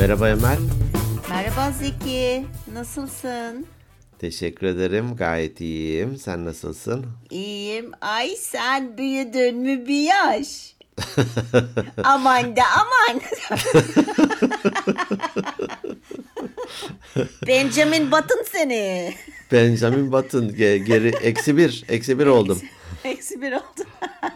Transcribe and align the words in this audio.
Merhaba 0.00 0.28
Emel. 0.28 0.58
Merhaba 1.30 1.70
Zeki, 1.70 2.44
nasılsın? 2.72 3.66
Teşekkür 4.18 4.66
ederim. 4.66 5.16
Gayet 5.16 5.60
iyiyim. 5.60 6.16
Sen 6.16 6.44
nasılsın? 6.44 7.06
İyiyim. 7.30 7.90
Ay 8.00 8.28
sen 8.36 8.98
büyüdün 8.98 9.56
mü 9.56 9.88
bir 9.88 10.00
yaş? 10.00 10.76
aman 12.04 12.56
da 12.56 12.62
aman. 12.76 13.20
Benjamin 17.46 18.12
Button 18.12 18.44
seni. 18.52 19.14
Benjamin 19.52 20.12
Button 20.12 20.44
ge- 20.44 20.76
geri 20.84 21.08
eksi 21.08 21.56
bir. 21.56 21.84
Eksi 21.88 22.18
bir 22.18 22.26
oldum. 22.26 22.62
Eksi 23.04 23.42
bir 23.42 23.52
oldu. 23.52 23.84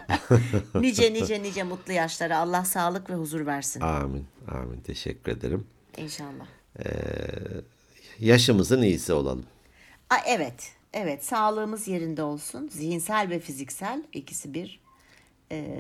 nice 0.74 1.12
nice 1.15 1.42
nice 1.42 1.62
mutlu 1.62 1.92
yaşlara 1.92 2.38
Allah 2.38 2.65
sağlık 2.65 3.10
ve 3.10 3.15
huzur 3.15 3.47
versin. 3.47 3.80
Amin. 3.80 4.27
Amin. 4.48 4.80
Teşekkür 4.80 5.33
ederim. 5.33 5.66
İnşallah. 5.97 6.47
Yaşımızın 8.20 8.83
iyisi 8.83 9.12
olalım. 9.12 9.47
Aa, 10.11 10.16
evet. 10.27 10.73
Evet 10.92 11.25
sağlığımız 11.25 11.88
yerinde 11.88 12.23
olsun. 12.23 12.69
Zihinsel 12.73 13.30
ve 13.30 13.41
fiziksel 13.41 14.02
ikisi 14.12 14.55
bir. 14.55 14.80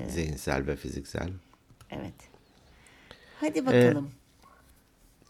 Zihinsel 0.08 0.66
ve 0.66 0.76
fiziksel. 0.76 1.30
Evet. 1.90 2.14
Hadi 3.40 3.66
bakalım. 3.66 4.10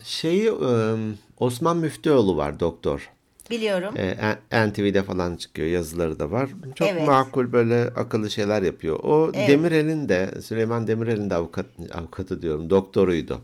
Şeyi 0.03 0.49
e, 0.49 0.97
Osman 1.39 1.77
Müftüoğlu 1.77 2.37
var 2.37 2.61
doktor. 2.61 3.11
Biliyorum. 3.51 3.95
E, 3.97 4.17
N- 4.53 4.71
NTV'de 4.71 5.03
falan 5.03 5.37
çıkıyor. 5.37 5.69
Yazıları 5.69 6.19
da 6.19 6.31
var. 6.31 6.51
Çok 6.75 6.89
Evet. 6.89 7.07
makul 7.07 7.53
böyle 7.53 7.81
akıllı 7.85 8.31
şeyler 8.31 8.63
yapıyor. 8.63 8.99
O 9.03 9.35
Demirel'in 9.35 10.09
de 10.09 10.43
Süleyman 10.43 10.87
Demirel'in 10.87 11.31
de 11.31 11.35
avukat, 11.35 11.67
avukatı 11.95 12.43
diyorum. 12.43 12.71
Doktoruydu. 12.71 13.41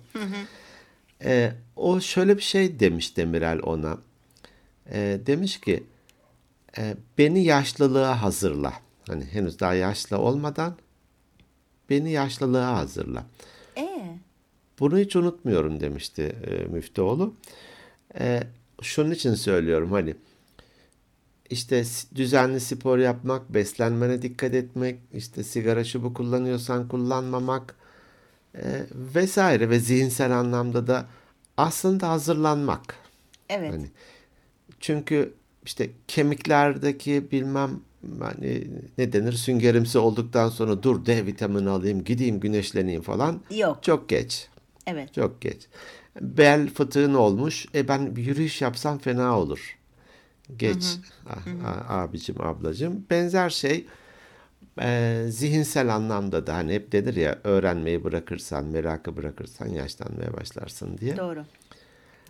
E, 1.24 1.52
o 1.76 2.00
şöyle 2.00 2.36
bir 2.36 2.42
şey 2.42 2.80
demiş 2.80 3.16
Demirel 3.16 3.60
ona. 3.62 3.98
E, 4.92 5.20
demiş 5.26 5.60
ki 5.60 5.84
e, 6.78 6.94
beni 7.18 7.44
yaşlılığa 7.44 8.22
hazırla. 8.22 8.72
Hani 9.08 9.24
henüz 9.24 9.60
daha 9.60 9.74
yaşlı 9.74 10.18
olmadan 10.18 10.76
beni 11.90 12.10
yaşlılığa 12.12 12.76
hazırla. 12.76 13.26
Ee, 13.78 14.16
Bunu 14.80 14.98
hiç 14.98 15.16
unutmuyorum 15.16 15.80
demişti 15.80 16.22
e, 16.46 16.64
Müftüoğlu. 16.64 17.34
E, 18.18 18.42
şunun 18.82 19.10
için 19.10 19.34
söylüyorum 19.34 19.92
hani 19.92 20.14
işte 21.50 21.84
düzenli 22.14 22.60
spor 22.60 22.98
yapmak, 22.98 23.54
beslenmene 23.54 24.22
dikkat 24.22 24.54
etmek, 24.54 24.98
işte 25.14 25.44
sigara 25.44 25.84
şubu 25.84 26.14
kullanıyorsan 26.14 26.88
kullanmamak 26.88 27.74
e, 28.54 28.86
vesaire 28.92 29.70
ve 29.70 29.78
zihinsel 29.78 30.38
anlamda 30.38 30.86
da 30.86 31.06
aslında 31.56 32.08
hazırlanmak. 32.08 32.94
evet. 33.48 33.72
Hani 33.72 33.86
çünkü 34.80 35.34
işte 35.64 35.90
kemiklerdeki 36.08 37.30
bilmem 37.30 37.80
hani 38.20 38.66
ne 38.98 39.12
denir 39.12 39.32
süngerimsi 39.32 39.98
olduktan 39.98 40.48
sonra 40.48 40.82
dur 40.82 41.06
D 41.06 41.26
vitamini 41.26 41.70
alayım, 41.70 42.04
gideyim 42.04 42.40
güneşleneyim 42.40 43.02
falan. 43.02 43.40
Yok. 43.50 43.82
Çok 43.82 44.08
geç. 44.08 44.48
Evet. 44.86 45.14
Çok 45.14 45.40
geç. 45.40 45.66
Bel 46.20 46.68
fıtığın 46.68 47.14
olmuş. 47.14 47.66
E 47.74 47.88
ben 47.88 48.14
yürüyüş 48.16 48.62
yapsam 48.62 48.98
fena 48.98 49.38
olur. 49.38 49.78
Geç. 50.56 50.84
Ah, 51.28 51.46
ah, 51.64 51.90
abicim 51.90 52.40
ablacım. 52.40 53.06
Benzer 53.10 53.50
şey 53.50 53.86
e, 54.80 55.24
zihinsel 55.28 55.94
anlamda 55.94 56.46
da 56.46 56.54
hani 56.54 56.72
hep 56.74 56.92
denir 56.92 57.16
ya 57.16 57.38
öğrenmeyi 57.44 58.04
bırakırsan, 58.04 58.64
merakı 58.64 59.16
bırakırsan 59.16 59.66
yaşlanmaya 59.66 60.32
başlarsın 60.32 60.98
diye. 60.98 61.16
Doğru. 61.16 61.44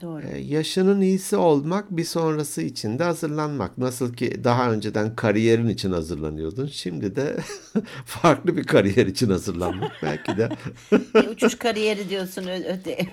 Doğru. 0.00 0.27
E, 0.27 0.38
yaşının 0.38 1.00
iyisi 1.00 1.37
olmak 1.37 1.91
bir 1.91 2.05
sonrası 2.05 2.62
için 2.62 2.99
de 2.99 3.05
hazırlanmak. 3.05 3.78
Nasıl 3.78 4.15
ki 4.15 4.44
daha 4.44 4.72
önceden 4.72 5.16
kariyerin 5.16 5.69
için 5.69 5.93
hazırlanıyordun. 5.93 6.66
Şimdi 6.66 7.16
de 7.16 7.37
farklı 8.05 8.56
bir 8.56 8.65
kariyer 8.65 9.06
için 9.06 9.31
hazırlanmak. 9.31 9.93
Belki 10.03 10.37
de 10.37 10.49
uçuş 11.31 11.55
kariyeri 11.55 12.09
diyorsun 12.09 12.44
öte. 12.47 13.06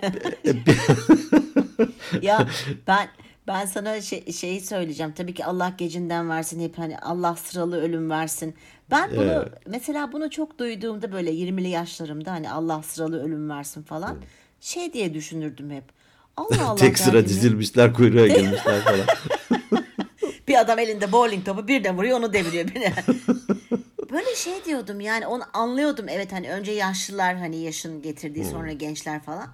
ya 2.21 2.47
ben 2.87 3.07
ben 3.47 3.65
sana 3.65 4.01
şey, 4.01 4.31
şeyi 4.31 4.61
söyleyeceğim. 4.61 5.13
Tabii 5.13 5.33
ki 5.33 5.45
Allah 5.45 5.73
gecinden 5.77 6.29
versin 6.29 6.61
hep 6.61 6.77
hani 6.77 6.99
Allah 6.99 7.35
sıralı 7.35 7.81
ölüm 7.81 8.09
versin. 8.09 8.55
Ben 8.91 9.11
bunu 9.11 9.23
Evet. 9.23 9.47
mesela 9.67 10.11
bunu 10.11 10.29
çok 10.29 10.59
duyduğumda 10.59 11.11
böyle 11.11 11.31
20'li 11.31 11.69
yaşlarımda 11.69 12.31
hani 12.31 12.51
Allah 12.51 12.83
sıralı 12.83 13.23
ölüm 13.23 13.49
versin 13.49 13.83
falan 13.83 14.17
şey 14.61 14.93
diye 14.93 15.13
düşünürdüm 15.13 15.71
hep. 15.71 15.96
Allah 16.37 16.67
Allah 16.67 16.75
tek 16.75 16.99
sıra 16.99 17.13
derdim 17.13 17.29
ya. 17.29 17.29
dizilmişler 17.29 17.93
kuyruğa 17.93 18.27
girmişler 18.27 18.81
falan. 18.81 19.05
Bir 20.47 20.61
adam 20.61 20.79
elinde 20.79 21.11
bowling 21.11 21.45
topu 21.45 21.67
birden 21.67 21.97
vuruyor 21.97 22.17
onu 22.17 22.33
deviriyor 22.33 22.65
beni. 22.75 22.93
Böyle 24.11 24.35
şey 24.35 24.65
diyordum 24.65 24.99
yani 24.99 25.27
onu 25.27 25.43
anlıyordum 25.53 26.09
evet 26.09 26.31
hani 26.31 26.51
önce 26.51 26.71
yaşlılar 26.71 27.37
hani 27.37 27.57
yaşın 27.57 28.01
getirdiği 28.01 28.45
sonra 28.45 28.71
gençler 28.71 29.21
falan. 29.23 29.47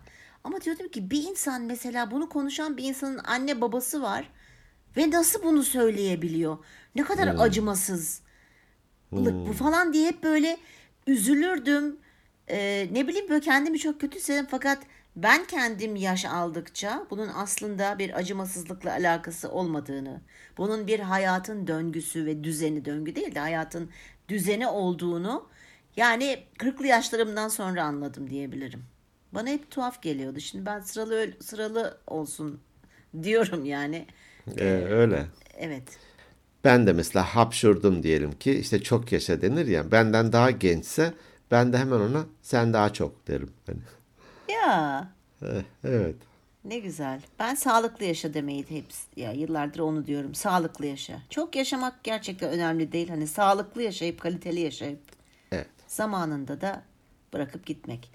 Ama 0.43 0.61
diyordum 0.61 0.87
ki 0.87 1.11
bir 1.11 1.23
insan 1.23 1.61
mesela 1.61 2.11
bunu 2.11 2.29
konuşan 2.29 2.77
bir 2.77 2.83
insanın 2.83 3.17
anne 3.17 3.61
babası 3.61 4.01
var 4.01 4.29
ve 4.97 5.11
nasıl 5.11 5.43
bunu 5.43 5.63
söyleyebiliyor? 5.63 6.57
Ne 6.95 7.03
kadar 7.03 7.35
acımasızlık 7.37 8.23
bu 9.47 9.53
falan 9.53 9.93
diye 9.93 10.07
hep 10.07 10.23
böyle 10.23 10.57
üzülürdüm. 11.07 11.97
Ee, 12.49 12.87
ne 12.91 13.07
bileyim 13.07 13.29
böyle 13.29 13.41
kendimi 13.41 13.79
çok 13.79 14.01
kötü 14.01 14.17
hissederim 14.17 14.47
fakat 14.51 14.79
ben 15.15 15.45
kendim 15.45 15.95
yaş 15.95 16.25
aldıkça 16.25 17.07
bunun 17.09 17.27
aslında 17.35 17.99
bir 17.99 18.17
acımasızlıkla 18.17 18.91
alakası 18.91 19.51
olmadığını, 19.51 20.21
bunun 20.57 20.87
bir 20.87 20.99
hayatın 20.99 21.67
döngüsü 21.67 22.25
ve 22.25 22.43
düzeni 22.43 22.85
döngü 22.85 23.15
değil 23.15 23.35
de 23.35 23.39
hayatın 23.39 23.89
düzeni 24.29 24.67
olduğunu 24.67 25.47
yani 25.95 26.43
40'lı 26.59 26.87
yaşlarımdan 26.87 27.47
sonra 27.47 27.83
anladım 27.83 28.29
diyebilirim. 28.29 28.83
Bana 29.31 29.49
hep 29.49 29.71
tuhaf 29.71 30.01
geliyordu. 30.01 30.39
Şimdi 30.39 30.65
ben 30.65 30.79
sıralı 30.79 31.33
sıralı 31.41 31.97
olsun 32.07 32.59
diyorum 33.23 33.65
yani. 33.65 34.07
Ee, 34.57 34.65
öyle. 34.89 35.25
Evet. 35.57 35.83
Ben 36.63 36.87
de 36.87 36.93
mesela 36.93 37.25
hapşurdum 37.25 38.03
diyelim 38.03 38.31
ki 38.31 38.51
işte 38.59 38.83
çok 38.83 39.11
yaşa 39.11 39.41
denir 39.41 39.67
ya 39.67 39.91
benden 39.91 40.33
daha 40.33 40.51
gençse 40.51 41.13
ben 41.51 41.73
de 41.73 41.77
hemen 41.77 41.99
ona 41.99 42.25
sen 42.41 42.73
daha 42.73 42.93
çok 42.93 43.27
derim. 43.27 43.49
Hani, 43.65 43.77
Ya 44.53 45.07
eh, 45.41 45.63
evet. 45.83 46.15
Ne 46.65 46.79
güzel. 46.79 47.21
Ben 47.39 47.55
sağlıklı 47.55 48.05
yaşa 48.05 48.33
demeyi 48.33 48.65
hep 48.69 48.85
ya 49.15 49.31
yıllardır 49.31 49.79
onu 49.79 50.05
diyorum. 50.05 50.35
Sağlıklı 50.35 50.85
yaşa. 50.85 51.13
Çok 51.29 51.55
yaşamak 51.55 52.03
gerçekten 52.03 52.49
önemli 52.49 52.91
değil. 52.91 53.09
Hani 53.09 53.27
sağlıklı 53.27 53.81
yaşayıp 53.83 54.21
kaliteli 54.21 54.59
yaşayıp 54.59 54.99
Evet. 55.51 55.67
zamanında 55.87 56.61
da 56.61 56.81
bırakıp 57.33 57.65
gitmek. 57.65 58.11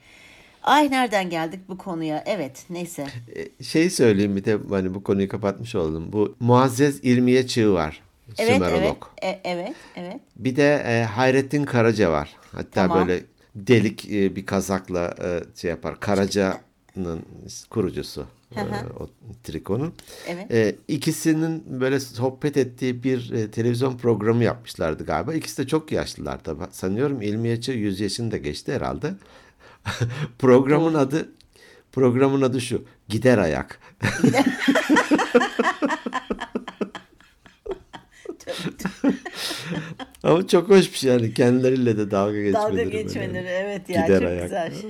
Ay 0.63 0.91
nereden 0.91 1.31
geldik 1.31 1.61
bu 1.69 1.79
konuya? 1.79 2.23
Evet, 2.27 2.65
neyse. 2.71 3.07
Şey 3.63 3.91
söyleyeyim 3.91 4.37
bir 4.37 4.45
de 4.45 4.59
hani 4.71 4.95
bu 4.95 5.03
konuyu 5.03 5.29
kapatmış 5.29 5.75
oldum. 5.75 6.13
Bu 6.13 6.37
Muazzez 6.41 7.05
İlmiye 7.05 7.47
Çığ 7.47 7.73
var. 7.73 8.03
Evet, 8.39 8.51
evet. 8.51 8.55
Sümerolog. 8.55 9.05
E- 9.23 9.41
evet, 9.45 9.77
evet. 9.97 10.21
Bir 10.37 10.57
de 10.57 10.75
e, 10.87 11.05
Hayrettin 11.05 11.65
Karaca 11.65 12.11
var. 12.13 12.37
Hatta 12.53 12.71
Tamam. 12.71 12.99
böyle 12.99 13.23
delik 13.55 14.11
e, 14.11 14.37
bir 14.37 14.47
kazakla 14.47 15.15
e, 15.23 15.43
şey 15.61 15.71
yapar. 15.71 16.01
Karaca'nın 16.01 17.23
kurucusu. 17.71 18.27
e, 18.57 18.61
o 19.01 19.09
trikonun. 19.45 19.95
Evet. 20.27 20.51
E, 20.51 20.77
ikisinin 20.89 21.81
böyle 21.81 22.01
sohbet 22.01 22.57
ettiği 22.57 23.03
bir 23.03 23.33
e, 23.33 23.51
televizyon 23.51 23.97
programı 23.97 24.45
yapmışlardı 24.45 25.05
galiba. 25.05 25.35
İkisi 25.35 25.63
de 25.63 25.67
çok 25.67 25.93
yaşlılar 25.93 26.45
tabii. 26.45 26.65
Sanıyorum 26.71 27.23
İlmiye 27.23 27.61
Çığ 27.61 27.73
100 27.73 28.01
yaşını 28.01 28.31
da 28.31 28.37
geçti 28.37 28.73
herhalde. 28.73 29.15
programın 30.39 30.95
adı 30.95 31.29
programın 31.93 32.43
adı 32.43 32.61
şu. 32.61 32.85
Gider 33.09 33.39
ayak. 33.39 33.81
Ama 40.23 40.47
çok 40.47 40.69
hoş 40.69 40.93
bir 40.93 40.99
şey 40.99 41.13
yani 41.13 41.35
kendileriyle 41.35 41.97
de 41.99 42.11
dalga 42.11 42.33
geçmeleri. 42.43 42.55
Dalga 42.55 42.77
böyle. 42.77 43.03
geçmeleri 43.03 43.47
evet 43.49 43.89
ya 43.89 44.03
Gider 44.07 44.21
çok 44.21 44.29
ayak. 44.29 44.43
güzel. 44.43 44.73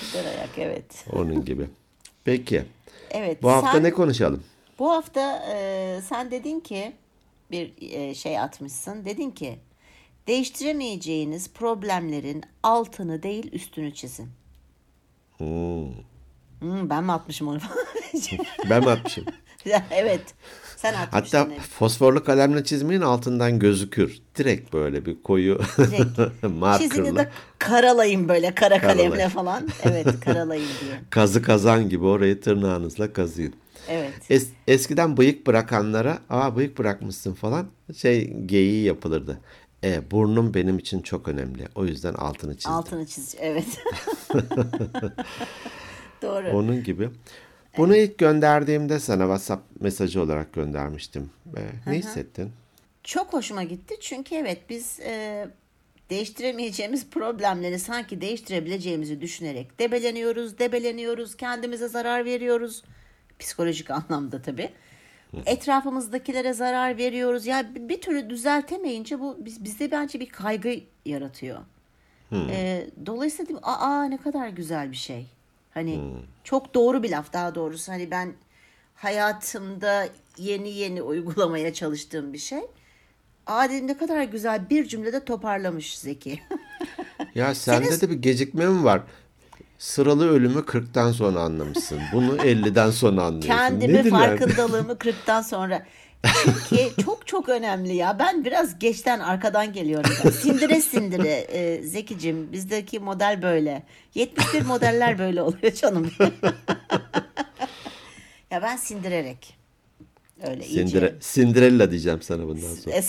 Gider 0.00 0.24
ayak 0.24 0.58
evet. 0.58 1.04
Onun 1.12 1.44
gibi. 1.44 1.66
Peki. 2.24 2.64
Evet. 3.10 3.42
Bu 3.42 3.50
hafta 3.50 3.72
sen- 3.72 3.82
ne 3.82 3.90
konuşalım? 3.90 4.42
Bu 4.78 4.90
hafta 4.90 5.44
e, 5.52 6.00
sen 6.08 6.30
dedin 6.30 6.60
ki 6.60 6.92
bir 7.50 7.72
e, 7.80 8.14
şey 8.14 8.38
atmışsın. 8.38 9.04
Dedin 9.04 9.30
ki 9.30 9.58
değiştiremeyeceğiniz 10.26 11.50
problemlerin 11.52 12.42
altını 12.62 13.22
değil 13.22 13.52
üstünü 13.52 13.94
çizin. 13.94 14.28
Hmm. 15.38 15.86
Hmm, 16.60 16.90
ben 16.90 17.04
mi 17.04 17.12
atmışım 17.12 17.48
onu? 17.48 17.58
Ben 18.70 18.84
mi 18.84 18.90
atmışım? 18.90 19.24
evet. 19.90 20.20
Sen 20.76 20.94
atmıştın. 20.94 21.38
Hatta 21.38 21.50
hep. 21.54 21.60
fosforlu 21.60 22.24
kalemle 22.24 22.64
çizmeyin 22.64 23.00
altından 23.00 23.58
gözükür. 23.58 24.18
Direkt 24.36 24.72
böyle 24.72 25.06
bir 25.06 25.22
koyu 25.22 25.60
Direkt. 25.78 26.16
Çizini 26.18 26.50
markerla. 26.50 27.16
de 27.16 27.28
karalayın 27.58 28.28
böyle 28.28 28.54
kara 28.54 28.80
kalemle 28.80 29.02
Karalayın. 29.08 29.28
falan. 29.34 29.68
Evet 29.82 30.20
karalayın 30.20 30.68
diye. 30.80 31.00
Kazı 31.10 31.42
kazan 31.42 31.88
gibi 31.88 32.04
orayı 32.06 32.40
tırnağınızla 32.40 33.12
kazıyın. 33.12 33.54
Evet. 33.88 34.12
Es- 34.30 34.48
eskiden 34.66 35.16
bıyık 35.16 35.46
bırakanlara 35.46 36.18
aa 36.30 36.56
bıyık 36.56 36.78
bırakmışsın 36.78 37.34
falan 37.34 37.66
şey 37.96 38.32
geyiği 38.46 38.84
yapılırdı. 38.84 39.40
E, 39.84 40.10
burnum 40.10 40.54
benim 40.54 40.78
için 40.78 41.00
çok 41.02 41.28
önemli. 41.28 41.68
O 41.74 41.84
yüzden 41.84 42.14
altını 42.14 42.54
çizdim. 42.54 42.72
Altını 42.72 43.06
çiz. 43.06 43.34
Evet. 43.38 43.66
Doğru. 46.22 46.48
Onun 46.50 46.84
gibi. 46.84 47.10
Bunu 47.76 47.96
ilk 47.96 48.18
gönderdiğimde 48.18 49.00
sana 49.00 49.22
WhatsApp 49.22 49.80
mesajı 49.80 50.22
olarak 50.22 50.52
göndermiştim. 50.52 51.30
E, 51.56 51.90
ne 51.90 51.98
hissettin? 51.98 52.52
Çok 53.04 53.32
hoşuma 53.32 53.62
gitti 53.62 53.94
çünkü 54.00 54.34
evet 54.34 54.58
biz 54.70 55.00
e, 55.00 55.46
değiştiremeyeceğimiz 56.10 57.10
problemleri 57.10 57.78
sanki 57.78 58.20
değiştirebileceğimizi 58.20 59.20
düşünerek 59.20 59.78
debeleniyoruz, 59.78 60.58
debeleniyoruz, 60.58 61.36
kendimize 61.36 61.88
zarar 61.88 62.24
veriyoruz. 62.24 62.82
Psikolojik 63.38 63.90
anlamda 64.10 64.42
tabii. 64.42 64.70
Etrafımızdakilere 65.46 66.52
zarar 66.52 66.98
veriyoruz. 66.98 67.46
Ya 67.46 67.74
bir, 67.74 67.88
bir 67.88 68.00
türlü 68.00 68.30
düzeltemeyince 68.30 69.20
bu 69.20 69.36
biz, 69.40 69.64
bizde 69.64 69.90
bence 69.90 70.20
bir 70.20 70.28
kaygı 70.28 70.80
yaratıyor. 71.04 71.58
E, 72.32 72.86
dolayısıyla? 73.06 73.58
Aa 73.62 74.04
ne 74.04 74.16
kadar 74.16 74.48
güzel 74.48 74.90
bir 74.90 74.96
şey. 74.96 75.26
Hani 75.74 76.00
çok 76.44 76.74
doğru 76.74 77.02
bir 77.02 77.10
laf 77.10 77.32
daha 77.32 77.54
doğrusu. 77.54 77.92
Hani 77.92 78.10
ben 78.10 78.32
hayatımda 78.94 80.08
yeni 80.38 80.70
yeni 80.70 81.02
uygulamaya 81.02 81.74
çalıştığım 81.74 82.32
bir 82.32 82.38
şey. 82.38 82.60
Aa 83.46 83.70
dedim 83.70 83.86
ne 83.86 83.96
kadar 83.96 84.22
güzel 84.22 84.70
bir 84.70 84.88
cümlede 84.88 85.24
toparlamış 85.24 85.98
Zeki. 85.98 86.40
Ya 87.34 87.54
sende 87.54 88.00
de 88.00 88.10
bir 88.10 88.14
gecikme 88.14 88.66
mi 88.66 88.84
var? 88.84 89.02
Sıralı 89.78 90.30
ölümü 90.30 90.58
40'tan 90.60 91.12
sonra 91.12 91.40
anlamışsın. 91.40 92.00
Bunu 92.12 92.36
50'den 92.36 92.90
sonra 92.90 93.22
anlıyorsun. 93.22 93.48
Kendimi 93.48 93.92
Nedir 93.94 94.12
yani? 94.12 94.38
farkındalığımı 94.38 94.92
40'tan 94.98 95.42
sonra. 95.44 95.86
Çünkü 96.68 97.02
çok 97.04 97.26
çok 97.26 97.48
önemli 97.48 97.94
ya. 97.94 98.18
Ben 98.18 98.44
biraz 98.44 98.78
geçten 98.78 99.20
arkadan 99.20 99.72
geliyorum. 99.72 100.10
Ben. 100.24 100.30
Sindire 100.30 100.80
sindire 100.80 101.32
e, 101.32 101.82
Zekicim 101.82 102.52
bizdeki 102.52 103.00
model 103.00 103.42
böyle. 103.42 103.82
71 104.14 104.62
modeller 104.62 105.18
böyle 105.18 105.42
oluyor 105.42 105.72
canım. 105.72 106.10
ya 108.50 108.62
ben 108.62 108.76
sindirerek. 108.76 109.56
Öyle 110.48 110.66
iyice. 110.66 110.86
Sindire, 110.88 111.14
Cinderella 111.20 111.90
diyeceğim 111.90 112.22
sana 112.22 112.48
bundan 112.48 112.74
sonra. 112.74 112.96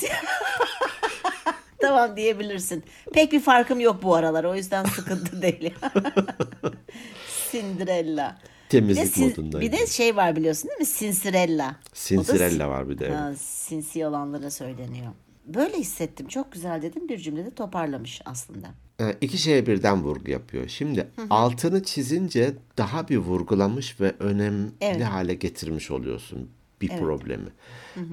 Tamam 1.81 2.17
diyebilirsin. 2.17 2.83
Pek 3.13 3.31
bir 3.31 3.39
farkım 3.39 3.79
yok 3.79 4.03
bu 4.03 4.15
aralar. 4.15 4.43
O 4.43 4.55
yüzden 4.55 4.85
sıkıntı 4.85 5.41
değil. 5.41 5.73
Cinderella. 7.51 8.37
Bir 8.83 8.89
de, 8.89 8.93
Temizlik 8.95 9.37
modundayım. 9.37 9.71
bir 9.73 9.79
de 9.79 9.87
şey 9.87 10.15
var 10.15 10.35
biliyorsun 10.35 10.69
değil 10.69 10.79
mi? 10.79 10.85
Sinsirella. 10.85 11.75
O 11.91 12.17
da 12.17 12.23
Cinderella 12.23 12.63
sin- 12.63 12.69
var 12.69 12.89
bir 12.89 12.97
de. 12.99 13.05
evet. 13.05 13.15
Ha, 13.17 13.33
sinsi 13.37 14.05
olanlara 14.05 14.51
söyleniyor. 14.51 15.11
Böyle 15.45 15.77
hissettim. 15.77 16.27
Çok 16.27 16.51
güzel 16.51 16.81
dedim. 16.81 17.09
Bir 17.09 17.17
cümlede 17.17 17.51
toparlamış 17.51 18.21
aslında. 18.25 18.67
E, 19.01 19.15
iki 19.21 19.37
şeye 19.37 19.65
birden 19.67 20.03
vurgu 20.03 20.31
yapıyor. 20.31 20.67
Şimdi 20.67 21.07
altını 21.29 21.83
çizince 21.83 22.53
daha 22.77 23.07
bir 23.09 23.17
vurgulamış 23.17 24.01
ve 24.01 24.13
önemli 24.19 24.69
Evet. 24.81 25.03
hale 25.03 25.33
getirmiş 25.33 25.91
oluyorsun 25.91 26.49
bir 26.81 26.87
problemi. 26.89 27.47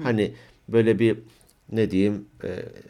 Hani 0.03 0.33
böyle 0.69 0.99
bir 0.99 1.17
ne 1.71 1.91
diyeyim 1.91 2.25
e, 2.43 2.47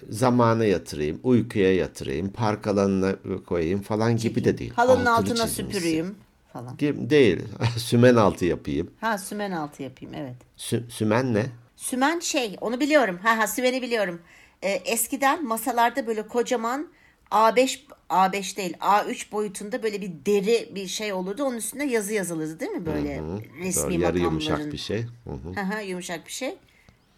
zamana 0.09 0.65
yatırayım, 0.65 1.19
uykuya 1.23 1.75
yatırayım, 1.75 2.29
park 2.29 2.67
alanına 2.67 3.15
koyayım 3.45 3.81
falan 3.81 4.17
gibi 4.17 4.43
de 4.45 4.57
değil. 4.57 4.71
Halının 4.75 5.05
Altını 5.05 5.11
altına 5.33 5.47
çizmişsin. 5.47 5.71
süpüreyim 5.71 6.15
falan. 6.53 6.79
Değil. 6.79 7.39
Sümen 7.77 8.15
altı 8.15 8.45
yapayım. 8.45 8.91
Ha 9.01 9.17
sümen 9.17 9.51
altı 9.51 9.83
yapayım 9.83 10.13
evet. 10.13 10.35
Sü- 10.57 10.89
sümen 10.89 11.33
ne? 11.33 11.45
Sümen 11.75 12.19
şey 12.19 12.57
onu 12.61 12.79
biliyorum. 12.79 13.19
Ha 13.23 13.37
ha 13.37 13.47
sümeni 13.47 13.81
biliyorum. 13.81 14.21
Ee, 14.61 14.69
eskiden 14.71 15.45
masalarda 15.45 16.07
böyle 16.07 16.27
kocaman 16.27 16.87
A5 17.31 17.79
A5 18.09 18.57
değil 18.57 18.73
A3 18.79 19.31
boyutunda 19.31 19.83
böyle 19.83 20.01
bir 20.01 20.11
deri 20.25 20.75
bir 20.75 20.87
şey 20.87 21.13
olurdu. 21.13 21.43
Onun 21.43 21.57
üstünde 21.57 21.83
yazı 21.83 22.13
yazılırdı 22.13 22.59
değil 22.59 22.71
mi 22.71 22.85
böyle 22.85 23.21
resmi 23.63 23.93
Doğru, 23.93 24.01
yarı 24.01 24.19
yumuşak 24.19 24.71
bir 24.71 24.77
şey. 24.77 25.01
Hı 25.01 25.29
hı. 25.29 25.61
Ha 25.61 25.69
ha 25.75 25.81
yumuşak 25.81 26.25
bir 26.27 26.31
şey. 26.31 26.55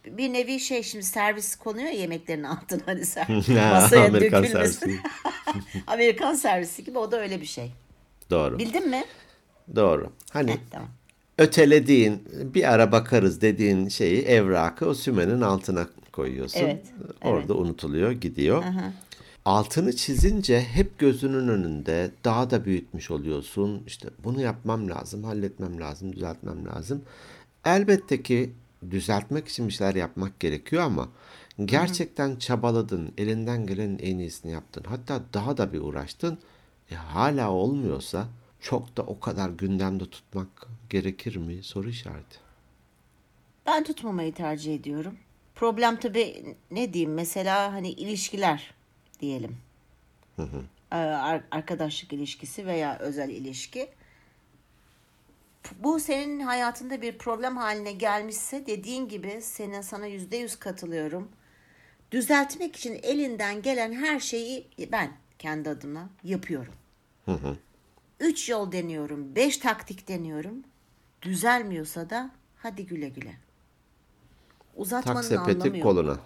Bir 0.05 0.33
nevi 0.33 0.59
şey 0.59 0.83
şimdi 0.83 1.05
servis 1.05 1.55
konuyor 1.55 1.88
ya 1.88 1.93
yemeklerin 1.93 2.43
altına 2.43 2.81
hani 2.85 3.05
servis. 3.05 3.47
Masaya 3.47 4.05
Amerikan 4.05 4.43
dökülmesin. 4.43 4.79
servisi. 4.79 5.01
Amerikan 5.88 6.35
servisi 6.35 6.83
gibi 6.83 6.97
o 6.97 7.11
da 7.11 7.21
öyle 7.21 7.41
bir 7.41 7.45
şey. 7.45 7.71
Doğru. 8.29 8.59
Bildin 8.59 8.89
mi? 8.89 9.03
Doğru. 9.75 10.09
Hani 10.31 10.57
tamam. 10.71 10.88
ötelediğin, 11.38 12.23
bir 12.53 12.73
ara 12.73 12.91
bakarız 12.91 13.41
dediğin 13.41 13.88
şeyi 13.89 14.21
evrakı 14.21 14.85
o 14.85 14.94
sümenin 14.94 15.41
altına 15.41 15.88
koyuyorsun. 16.12 16.59
Evet, 16.59 16.85
Orada 17.23 17.53
unutuluyor, 17.53 18.12
gidiyor. 18.12 18.63
Altını 19.45 19.95
çizince 19.95 20.62
hep 20.62 21.00
gözünün 21.00 21.47
önünde 21.47 22.12
daha 22.23 22.50
da 22.50 22.65
büyütmüş 22.65 23.12
oluyorsun. 23.12 23.83
İşte 23.88 24.09
bunu 24.23 24.41
yapmam 24.41 24.89
lazım, 24.89 25.23
halletmem 25.23 25.79
lazım, 25.79 26.15
düzeltmem 26.15 26.65
lazım. 26.65 27.01
Elbette 27.65 28.23
ki 28.23 28.53
düzeltmek 28.91 29.47
için 29.47 29.67
bir 29.67 29.73
şeyler 29.73 29.95
yapmak 29.95 30.39
gerekiyor 30.39 30.83
ama 30.83 31.09
gerçekten 31.65 32.35
çabaladın, 32.35 33.12
elinden 33.17 33.65
gelenin 33.65 34.00
en 34.00 34.17
iyisini 34.17 34.51
yaptın. 34.51 34.83
Hatta 34.88 35.21
daha 35.33 35.57
da 35.57 35.73
bir 35.73 35.79
uğraştın. 35.79 36.38
E, 36.91 36.95
hala 36.95 37.51
olmuyorsa 37.51 38.27
çok 38.65 38.97
da 38.97 39.01
o 39.03 39.19
kadar 39.19 39.50
gündemde 39.50 40.09
tutmak 40.09 40.67
gerekir 40.89 41.35
mi? 41.35 41.63
Soru 41.63 41.89
işareti. 41.89 42.38
Ben 43.65 43.83
tutmamayı 43.83 44.33
tercih 44.33 44.75
ediyorum. 44.75 45.17
Problem 45.56 46.00
tabii 46.00 46.56
ne 46.71 46.94
diyeyim 46.94 47.13
mesela 47.13 47.73
hani 47.73 47.89
ilişkiler 47.89 48.73
diyelim. 49.19 49.57
Ee, 50.91 50.95
ar- 50.95 51.44
Arkadaşlık 51.51 52.13
ilişkisi 52.13 52.65
veya 52.65 52.97
özel 53.00 53.29
ilişki. 53.29 53.89
Bu 55.79 56.00
senin 56.00 56.39
hayatında 56.39 57.01
bir 57.01 57.17
problem 57.17 57.57
haline 57.57 57.91
gelmişse 57.91 58.65
dediğin 58.67 59.07
gibi 59.09 59.39
senin 59.41 59.81
sana 59.81 60.06
yüzde 60.06 60.38
yüz 60.38 60.56
katılıyorum. 60.59 61.29
Düzeltmek 62.12 62.75
için 62.75 63.00
elinden 63.03 63.62
gelen 63.62 63.94
her 63.94 64.19
şeyi 64.19 64.67
ben 64.91 65.12
kendi 65.39 65.69
adıma 65.69 66.10
yapıyorum. 66.24 66.74
Üç 68.19 68.50
yol 68.50 68.72
deniyorum, 68.72 69.36
beş 69.36 69.57
taktik 69.57 70.07
deniyorum. 70.07 70.63
Düzelmiyorsa 71.22 72.10
da 72.10 72.31
hadi 72.57 72.86
güle 72.86 73.10
güle. 73.10 73.36
Uzatmanın 74.75 75.15
Tak 75.15 75.25
sepeti 75.25 75.51
anlamı 75.51 75.77
yok. 75.77 75.84
koluna. 75.84 76.19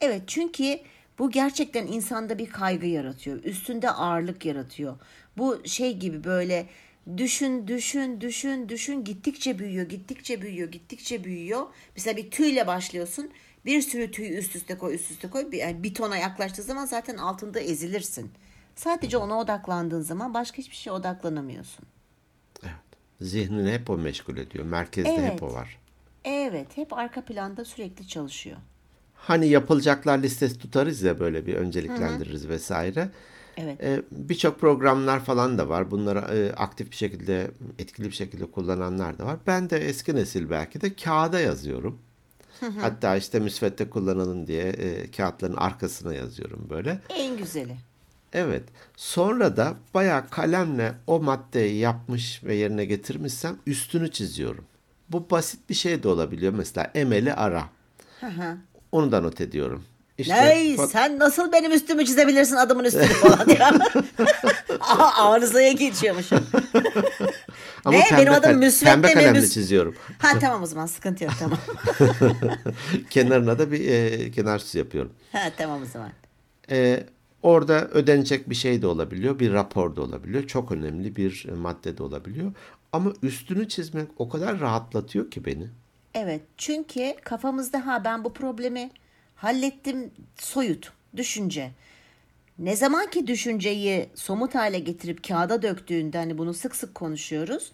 Evet 0.00 0.22
çünkü 0.26 0.78
bu 1.18 1.30
gerçekten 1.30 1.86
insanda 1.86 2.38
bir 2.38 2.50
kaygı 2.50 2.86
yaratıyor. 2.86 3.44
Üstünde 3.44 3.90
ağırlık 3.90 4.46
yaratıyor. 4.46 4.96
Bu 5.38 5.62
şey 5.66 5.96
gibi 5.96 6.24
böyle 6.24 6.66
düşün 7.16 7.66
düşün 7.68 8.20
düşün 8.20 8.68
düşün 8.68 9.04
gittikçe 9.04 9.58
büyüyor 9.58 9.88
gittikçe 9.88 10.42
büyüyor 10.42 10.68
gittikçe 10.70 11.24
büyüyor. 11.24 11.66
Mesela 11.96 12.16
bir 12.16 12.30
tüyle 12.30 12.66
başlıyorsun. 12.66 13.30
Bir 13.64 13.82
sürü 13.82 14.10
tüy 14.10 14.38
üst 14.38 14.56
üste 14.56 14.78
koy 14.78 14.94
üst 14.94 15.10
üste 15.10 15.30
koy. 15.30 15.52
Bir, 15.52 15.58
yani 15.58 15.82
bir 15.82 15.94
tona 15.94 16.16
yaklaştığı 16.16 16.62
zaman 16.62 16.86
zaten 16.86 17.16
altında 17.16 17.60
ezilirsin. 17.60 18.30
Sadece 18.76 19.16
ona 19.16 19.38
odaklandığın 19.38 20.00
zaman 20.00 20.34
başka 20.34 20.58
hiçbir 20.58 20.76
şeye 20.76 20.90
odaklanamıyorsun. 20.90 21.84
Evet. 22.62 22.74
Zihnini 23.20 23.72
hep 23.72 23.90
o 23.90 23.98
meşgul 23.98 24.36
ediyor. 24.36 24.64
Merkezde 24.64 25.10
Evet. 25.10 25.32
hep 25.32 25.42
o 25.42 25.52
var. 25.54 25.78
Evet 26.24 26.76
hep 26.76 26.92
arka 26.92 27.20
planda 27.24 27.64
sürekli 27.64 28.08
çalışıyor. 28.08 28.56
Hani 29.14 29.48
yapılacaklar 29.48 30.18
listesi 30.18 30.58
tutarız 30.58 31.02
ya 31.02 31.20
böyle 31.20 31.46
bir 31.46 31.54
önceliklendiririz 31.54 32.48
vesaire. 32.48 33.08
Evet. 33.56 33.80
Ee, 33.82 34.02
Birçok 34.12 34.60
programlar 34.60 35.24
falan 35.24 35.58
da 35.58 35.68
var. 35.68 35.90
Bunları 35.90 36.18
e, 36.18 36.52
aktif 36.52 36.90
bir 36.90 36.96
şekilde, 36.96 37.50
etkili 37.78 38.06
bir 38.06 38.14
şekilde 38.14 38.50
kullananlar 38.50 39.18
da 39.18 39.26
var. 39.26 39.36
Ben 39.46 39.70
de 39.70 39.78
eski 39.78 40.16
nesil 40.16 40.50
belki 40.50 40.80
de 40.80 40.94
kağıda 40.94 41.40
yazıyorum. 41.40 41.98
Hatta 42.80 43.16
işte 43.16 43.40
müsvedde 43.40 43.90
kullanalım 43.90 44.46
diye 44.46 44.62
e, 44.62 45.10
kağıtların 45.10 45.56
arkasına 45.56 46.14
yazıyorum 46.14 46.66
böyle. 46.70 47.00
En 47.08 47.36
güzeli. 47.36 47.76
Evet. 48.32 48.62
Sonra 48.96 49.56
da 49.56 49.74
bayağı 49.94 50.28
kalemle 50.30 50.92
o 51.06 51.20
maddeyi 51.20 51.78
yapmış 51.78 52.44
ve 52.44 52.54
yerine 52.54 52.84
getirmişsem 52.84 53.56
üstünü 53.66 54.10
çiziyorum. 54.10 54.64
Bu 55.08 55.30
basit 55.30 55.70
bir 55.70 55.74
şey 55.74 56.02
de 56.02 56.08
olabiliyor. 56.08 56.52
Mesela 56.52 56.90
Emel'i 56.94 57.34
ara. 57.34 57.64
Hı 58.20 58.26
hı. 58.26 58.56
Onu 58.92 59.12
da 59.12 59.20
not 59.20 59.40
ediyorum. 59.40 59.84
İşte 60.18 60.44
Ney 60.44 60.76
sen 60.76 61.18
nasıl 61.18 61.52
benim 61.52 61.72
üstümü 61.72 62.04
çizebilirsin 62.06 62.56
adımın 62.56 62.84
üstünü 62.84 63.04
falan 63.06 63.46
diye. 63.46 63.58
Aha, 64.80 65.24
Arızaya 65.32 65.72
geçiyormuşum. 65.72 66.38
Ama 67.84 67.98
ne? 67.98 68.04
pembe, 68.04 68.20
Benim 68.22 68.32
adım 68.32 68.58
Müsvedde 68.58 68.90
pembe 68.90 69.12
kalemle 69.14 69.38
Müs- 69.38 69.50
çiziyorum. 69.50 69.94
Ha 70.18 70.38
tamam 70.40 70.62
o 70.62 70.66
zaman 70.66 70.86
sıkıntı 70.86 71.24
yok 71.24 71.32
tamam. 71.38 71.58
Kenarına 73.10 73.58
da 73.58 73.72
bir 73.72 73.88
e, 73.90 74.30
kenar 74.30 74.58
çiz 74.58 74.74
yapıyorum. 74.74 75.12
ha 75.32 75.40
tamam 75.58 75.82
o 75.82 75.86
zaman. 75.86 76.10
E, 76.70 77.06
orada 77.42 77.88
ödenecek 77.88 78.50
bir 78.50 78.54
şey 78.54 78.82
de 78.82 78.86
olabiliyor. 78.86 79.38
Bir 79.38 79.52
rapor 79.52 79.96
da 79.96 80.02
olabiliyor. 80.02 80.46
Çok 80.46 80.72
önemli 80.72 81.16
bir 81.16 81.46
e, 81.48 81.54
madde 81.54 81.98
de 81.98 82.02
olabiliyor. 82.02 82.52
Ama 82.92 83.12
üstünü 83.22 83.68
çizmek 83.68 84.08
o 84.16 84.28
kadar 84.28 84.60
rahatlatıyor 84.60 85.30
ki 85.30 85.44
beni. 85.44 85.68
Evet 86.14 86.42
çünkü 86.56 87.14
kafamızda 87.24 87.86
ha 87.86 88.04
ben 88.04 88.24
bu 88.24 88.32
problemi 88.32 88.90
hallettim 89.34 90.10
soyut 90.36 90.92
düşünce. 91.16 91.70
Ne 92.58 92.76
zaman 92.76 93.10
ki 93.10 93.26
düşünceyi 93.26 94.08
somut 94.14 94.54
hale 94.54 94.78
getirip 94.78 95.28
kağıda 95.28 95.62
döktüğünde 95.62 96.18
hani 96.18 96.38
bunu 96.38 96.54
sık 96.54 96.76
sık 96.76 96.94
konuşuyoruz. 96.94 97.72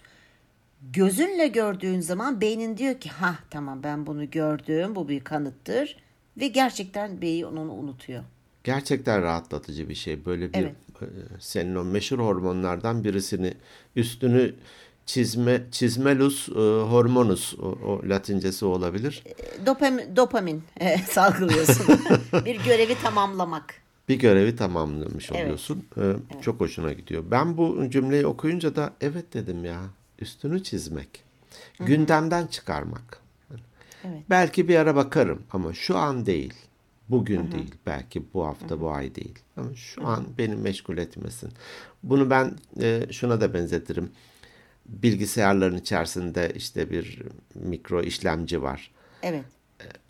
Gözünle 0.93 1.49
gördüğün 1.49 2.01
zaman 2.01 2.41
beynin 2.41 2.77
diyor 2.77 3.01
ki 3.01 3.09
ha 3.09 3.39
tamam 3.51 3.83
ben 3.83 4.07
bunu 4.07 4.31
gördüm 4.31 4.95
bu 4.95 5.09
bir 5.09 5.21
kanıttır 5.21 5.97
ve 6.37 6.49
gerçekten 6.49 7.23
beyin 7.23 7.45
onu 7.45 7.73
unutuyor. 7.73 8.25
Gerçekten 8.69 9.23
rahatlatıcı 9.23 9.89
bir 9.89 9.95
şey. 9.95 10.25
Böyle 10.25 10.53
bir 10.53 10.59
Evet. 10.59 10.75
e, 11.03 11.07
senin 11.41 11.75
o 11.75 11.85
meşhur 11.85 12.19
hormonlardan 12.19 13.05
birisini 13.05 13.55
üstünü 13.97 14.55
çizme 15.07 15.63
çizmelus 15.73 16.49
e, 16.49 16.53
hormonus 16.83 17.55
o, 17.59 17.67
o 17.67 18.01
latincesi 18.09 18.65
olabilir. 18.65 19.25
Dopamin, 19.67 20.17
dopamin 20.17 20.63
e, 20.81 20.99
salgılıyorsun. 21.09 21.87
bir 22.45 22.65
görevi 22.65 22.95
tamamlamak. 23.03 23.75
Bir 24.09 24.15
görevi 24.19 24.57
tamamlamış 24.57 25.31
Evet. 25.33 25.43
oluyorsun. 25.45 25.85
E, 25.97 26.03
Çok 26.43 26.61
hoşuna 26.61 26.93
gidiyor. 26.93 27.25
Ben 27.31 27.57
bu 27.57 27.91
cümleyi 27.91 28.27
okuyunca 28.27 28.77
da 28.77 28.93
evet 29.01 29.35
dedim 29.35 29.65
ya. 29.65 29.81
Üstünü 30.19 30.63
çizmek. 30.63 31.25
Gündemden 31.81 32.47
çıkarmak. 32.47 33.21
Evet. 34.05 34.21
Belki 34.31 34.69
bir 34.69 34.77
ara 34.77 34.97
bakarım 34.97 35.43
ama 35.53 35.75
şu 35.75 35.97
an 35.99 36.27
değil. 36.27 36.55
Bugün 37.11 37.53
değil. 37.53 37.75
Belki 37.87 38.23
bu 38.35 38.47
hafta, 38.47 38.81
bu 38.81 38.91
ay 38.91 39.15
değil. 39.15 39.38
Ama 39.57 39.75
şu 39.75 40.07
an 40.07 40.27
beni 40.38 40.57
meşgul 40.57 40.99
etmesin. 40.99 41.50
Bunu 42.03 42.31
ben 42.31 42.53
e, 42.81 43.07
şuna 43.11 43.41
da 43.41 43.55
benzetirim. 43.55 44.11
Bilgisayarların 44.87 45.77
içerisinde 45.77 46.53
işte 46.57 46.91
bir 46.91 47.23
mikro 47.55 48.03
işlemci 48.03 48.62
var. 48.62 48.91
Evet. 49.23 49.45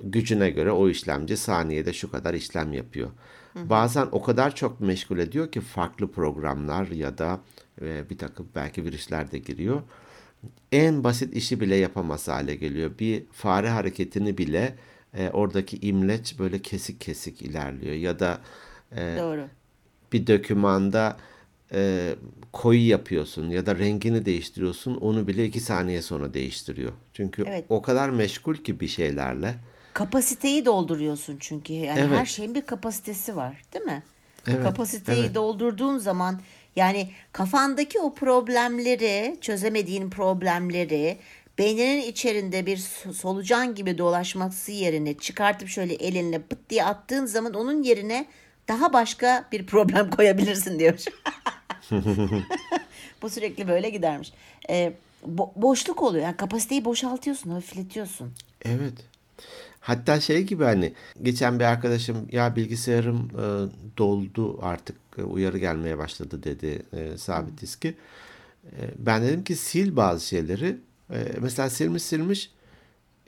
Gücüne 0.01 0.51
göre 0.51 0.73
o 0.73 0.89
işlemci 0.89 1.37
saniyede 1.37 1.93
şu 1.93 2.11
kadar 2.11 2.35
işlem 2.35 2.73
yapıyor. 2.73 3.11
Bazen 3.55 4.09
o 4.13 4.23
kadar 4.23 4.55
çok 4.55 4.81
meşgul 4.81 5.19
ediyor 5.19 5.53
ki 5.53 5.61
farklı 5.61 6.13
programlar 6.13 6.87
ya 6.87 7.19
da 7.19 7.41
e, 7.83 8.11
bir 8.11 8.19
takım 8.19 8.49
belki 8.55 8.85
virüsler 8.85 9.31
de 9.31 9.39
giriyor. 9.39 9.83
En 10.73 11.05
basit 11.05 11.37
işi 11.37 11.61
bile 11.61 11.77
yapamaz 11.77 12.29
hale 12.29 12.55
geliyor. 12.55 12.91
Bir 12.99 13.25
fare 13.33 13.69
hareketini 13.69 14.39
bile 14.39 14.75
e, 15.15 15.31
oradaki 15.31 15.79
imleç 15.81 16.39
böyle 16.39 16.59
kesik 16.63 17.01
kesik 17.01 17.43
ilerliyor. 17.43 17.95
Ya 17.95 18.19
da 18.19 18.41
e, 18.93 19.17
Doğru. 19.19 19.49
bir 20.13 20.27
dokümanda 20.27 21.17
e, 21.73 22.15
koyu 22.53 22.89
yapıyorsun 22.89 23.51
ya 23.51 23.67
da 23.67 23.79
rengini 23.79 24.25
değiştiriyorsun 24.25 24.95
onu 24.95 25.27
bile 25.27 25.45
iki 25.45 25.61
saniye 25.61 26.03
sonra 26.03 26.35
değiştiriyor. 26.35 26.93
Çünkü 27.13 27.45
Evet. 27.49 27.65
o 27.69 27.83
kadar 27.83 28.11
meşgul 28.11 28.55
ki 28.55 28.81
bir 28.81 28.89
şeylerle. 28.89 29.55
Kapasiteyi 29.95 30.65
dolduruyorsun 30.65 31.37
çünkü. 31.41 31.73
Yani 31.73 32.01
Evet. 32.01 32.19
her 32.19 32.27
şeyin 32.27 32.55
bir 32.55 32.63
kapasitesi 32.63 33.37
var, 33.37 33.63
değil 33.75 33.85
mi? 33.85 34.03
Evet, 34.47 34.63
Kapasiteyi 34.63 35.21
evet. 35.25 35.35
doldurduğun 35.35 35.99
zaman 35.99 36.41
yani 36.77 37.11
kafandaki 37.33 38.01
o 38.01 38.15
problemleri, 38.15 39.37
çözemediğin 39.41 40.11
problemleri 40.11 41.19
beyninin 41.59 42.03
içerisinde 42.03 42.67
bir 42.67 42.77
so- 42.77 43.13
solucan 43.13 43.75
gibi 43.75 43.99
dolaşması 43.99 44.73
yerine 44.73 45.15
çıkartıp 45.15 45.69
şöyle 45.69 45.95
elinle 45.95 46.43
pıt 46.43 46.59
diye 46.71 46.85
attığın 46.85 47.27
zaman 47.27 47.55
onun 47.55 47.83
yerine 47.83 48.27
daha 48.69 48.93
başka 48.93 49.49
bir 49.53 49.67
problem 49.67 50.11
koyabilirsin 50.17 50.79
diyor. 50.79 51.05
Bu 53.23 53.31
sürekli 53.31 53.69
böyle 53.69 53.91
gidermiş. 53.91 54.33
Ee, 54.71 54.93
bo- 55.27 55.63
boşluk 55.63 56.03
oluyor. 56.03 56.25
Yani 56.25 56.37
kapasiteyi 56.37 56.85
boşaltıyorsun, 56.85 57.51
hafifletiyorsun. 57.51 58.33
Evet. 58.65 58.95
Hatta 59.81 60.21
şey 60.21 60.43
gibi 60.43 60.65
hani 60.65 60.93
geçen 61.23 61.59
bir 61.59 61.65
arkadaşım 61.65 62.29
ya 62.33 62.57
bilgisayarım 62.57 63.31
e, 63.35 63.45
doldu 63.99 64.59
artık 64.63 64.97
e, 65.19 65.23
uyarı 65.23 65.59
gelmeye 65.59 65.99
başladı 65.99 66.43
dedi 66.43 66.83
e, 66.93 67.19
sabit 67.19 67.61
diski. 67.61 67.89
E, 68.67 68.81
ben 68.99 69.23
dedim 69.23 69.45
ki 69.45 69.57
sil 69.67 69.89
bazı 69.97 70.27
şeyleri. 70.27 70.77
E, 71.11 71.35
mesela 71.41 71.71
silmiş 71.71 72.03
silmiş. 72.03 72.51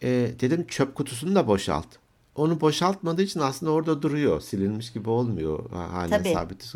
E, 0.03 0.09
dedim 0.41 0.67
çöp 0.67 0.95
kutusunu 0.95 1.35
da 1.35 1.47
boşalt. 1.47 1.87
Onu 2.35 2.61
boşaltmadığı 2.61 3.23
için 3.23 3.41
aslında 3.41 3.73
orada 3.73 4.03
duruyor. 4.03 4.41
Silinmiş 4.41 4.93
gibi 4.93 5.11
olmuyor 5.11 5.71
ha- 5.71 5.93
halen 5.93 6.23
Tabii. 6.23 6.33
sabit. 6.35 6.75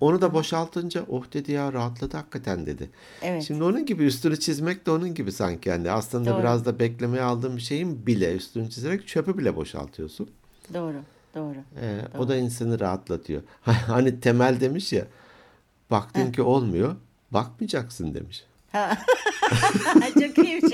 Onu 0.00 0.20
da 0.20 0.34
boşaltınca 0.34 1.04
oh 1.08 1.24
dedi 1.32 1.52
ya 1.52 1.72
rahatladı 1.72 2.16
hakikaten 2.16 2.66
dedi. 2.66 2.90
Evet. 3.22 3.42
Şimdi 3.42 3.64
onun 3.64 3.86
gibi 3.86 4.04
üstünü 4.04 4.40
çizmek 4.40 4.86
de 4.86 4.90
onun 4.90 5.14
gibi 5.14 5.32
sanki 5.32 5.68
yani 5.68 5.90
aslında 5.90 6.30
Doğru. 6.30 6.38
biraz 6.38 6.64
da 6.64 6.78
beklemeye 6.78 7.22
aldığım 7.22 7.56
bir 7.56 7.62
şeyin 7.62 8.06
bile 8.06 8.34
üstünü 8.34 8.70
çizerek 8.70 9.08
çöpü 9.08 9.38
bile 9.38 9.56
boşaltıyorsun. 9.56 10.30
Doğru, 10.74 10.96
doğru. 11.34 11.58
Ee, 11.80 12.00
o 12.18 12.28
da 12.28 12.36
insanı 12.36 12.80
rahatlatıyor. 12.80 13.42
Hani 13.62 14.20
Temel 14.20 14.60
demiş 14.60 14.92
ya 14.92 15.06
baktın 15.90 16.32
ki 16.32 16.42
olmuyor 16.42 16.96
bakmayacaksın 17.30 18.14
demiş. 18.14 18.44
Çok 20.14 20.38
iyiymiş. 20.38 20.72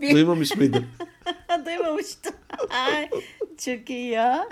Bir- 0.00 0.10
Duymamış 0.14 0.56
mıydın? 0.56 0.86
Duymamıştım. 1.66 2.34
Ay, 2.70 3.10
çok 3.58 3.90
iyi 3.90 4.10
ya. 4.10 4.48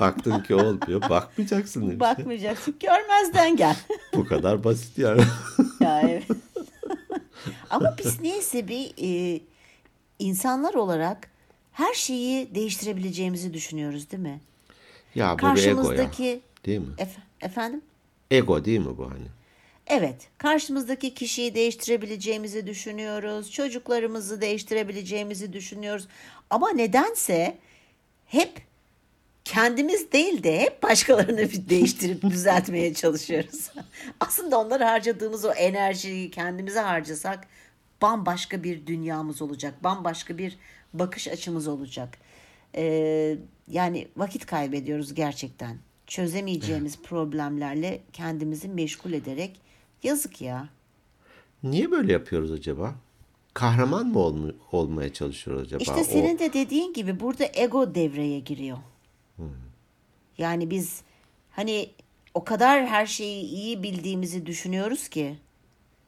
Baktın 0.00 0.40
ki 0.42 0.54
olmuyor 0.54 1.00
bakmayacaksın 1.10 1.82
demiş. 1.82 2.00
Bakmayacaksın. 2.00 2.74
Görmezden 2.80 3.56
gel. 3.56 3.76
Bu 4.14 4.26
kadar 4.26 4.64
basit 4.64 4.98
yani. 4.98 5.22
ya 5.80 6.00
evet. 6.00 6.24
Ama 7.70 7.94
biz 7.98 8.20
neyse 8.20 8.68
bir 8.68 8.92
e, 9.02 9.40
insanlar 10.18 10.74
olarak 10.74 11.30
her 11.72 11.94
şeyi 11.94 12.54
değiştirebileceğimizi 12.54 13.54
düşünüyoruz 13.54 14.10
değil 14.10 14.22
mi? 14.22 14.40
ya 15.14 15.32
bu 15.34 15.38
bir 15.38 15.42
ego 15.42 15.48
ya. 15.48 15.54
Karşımızdaki 15.54 16.40
Değil 16.66 16.78
mi? 16.80 16.86
Ef- 16.98 17.46
efendim? 17.46 17.82
Ego 18.30 18.64
değil 18.64 18.78
mi 18.80 18.98
bu 18.98 19.10
hani? 19.10 19.26
Evet, 19.86 20.28
karşımızdaki 20.38 21.14
kişiyi 21.14 21.54
değiştirebileceğimizi 21.54 22.66
düşünüyoruz. 22.66 23.50
Çocuklarımızı 23.50 24.40
değiştirebileceğimizi 24.40 25.52
düşünüyoruz. 25.52 26.08
Ama 26.50 26.70
nedense 26.70 27.58
hep 28.26 28.62
kendimiz 29.44 30.12
değil 30.12 30.42
de 30.42 30.60
hep 30.60 30.82
başkalarını 30.82 31.50
değiştirip 31.68 32.22
düzeltmeye 32.30 32.94
çalışıyoruz. 32.94 33.70
Aslında 34.20 34.60
onlara 34.60 34.90
harcadığımız 34.90 35.44
o 35.44 35.52
enerjiyi 35.52 36.30
kendimize 36.30 36.80
harcasak 36.80 37.48
bambaşka 38.02 38.62
bir 38.62 38.86
dünyamız 38.86 39.42
olacak. 39.42 39.84
Bambaşka 39.84 40.38
bir 40.38 40.58
bakış 40.92 41.28
açımız 41.28 41.68
olacak. 41.68 42.18
Ee, 42.74 43.36
yani 43.68 44.08
vakit 44.16 44.46
kaybediyoruz 44.46 45.14
gerçekten. 45.14 45.76
Çözemeyeceğimiz 46.06 47.02
problemlerle 47.02 48.00
kendimizi 48.12 48.68
meşgul 48.68 49.12
ederek 49.12 49.60
yazık 50.02 50.40
ya. 50.40 50.68
Niye 51.62 51.90
böyle 51.90 52.12
yapıyoruz 52.12 52.52
acaba? 52.52 52.94
Kahraman 53.54 54.06
mı 54.06 54.18
olm- 54.18 54.56
olmaya 54.72 55.12
çalışıyoruz 55.12 55.62
acaba? 55.62 55.82
İşte 55.82 56.00
O- 56.00 56.04
senin 56.04 56.38
de 56.38 56.52
dediğin 56.52 56.92
gibi 56.92 57.20
burada 57.20 57.44
ego 57.54 57.94
devreye 57.94 58.38
giriyor. 58.40 58.78
Yani 60.38 60.70
biz 60.70 61.02
hani 61.50 61.90
o 62.34 62.44
kadar 62.44 62.86
her 62.86 63.06
şeyi 63.06 63.44
iyi 63.44 63.82
bildiğimizi 63.82 64.46
düşünüyoruz 64.46 65.08
ki, 65.08 65.36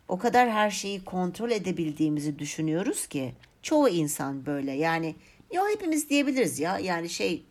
o 0.09 0.19
kadar 0.19 0.51
her 0.51 0.71
şeyi 0.71 1.05
kontrol 1.05 1.51
edebildiğimizi 1.51 2.39
düşünüyoruz 2.39 3.07
ki, 3.07 3.33
çoğu 3.63 3.89
insan 3.89 4.47
böyle. 4.47 4.73
Yani 4.73 5.15
ya 5.53 5.63
hepimiz 5.73 6.11
diyebiliriz 6.11 6.59
ya. 6.61 6.79
Yani 6.79 7.09
şey 7.09 7.45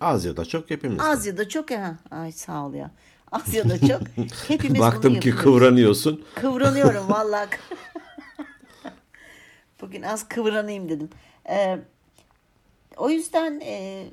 Az 0.00 0.24
ya 0.24 0.36
da 0.36 0.44
çok 0.44 0.70
hepimiz. 0.70 1.00
az 1.00 1.26
ya 1.26 1.36
da 1.38 1.48
çok 1.48 1.70
ha, 1.70 1.98
ay 2.10 2.32
sağ 2.32 2.66
ol 2.66 2.74
ya. 2.74 2.90
Az 3.32 3.54
ya 3.54 3.68
da 3.68 3.78
çok 3.88 4.00
hepimiz 4.48 4.80
Baktım 4.80 5.12
bunu 5.12 5.20
ki 5.20 5.30
kıvranıyorsun. 5.36 6.24
Kıvranıyorum 6.34 7.08
vallahi. 7.08 7.48
Bugün 9.80 10.02
az 10.02 10.28
kıvranayım 10.28 10.88
dedim. 10.88 11.10
Ee, 11.50 11.78
o 12.96 13.10
yüzden 13.10 13.60
e, 13.60 14.04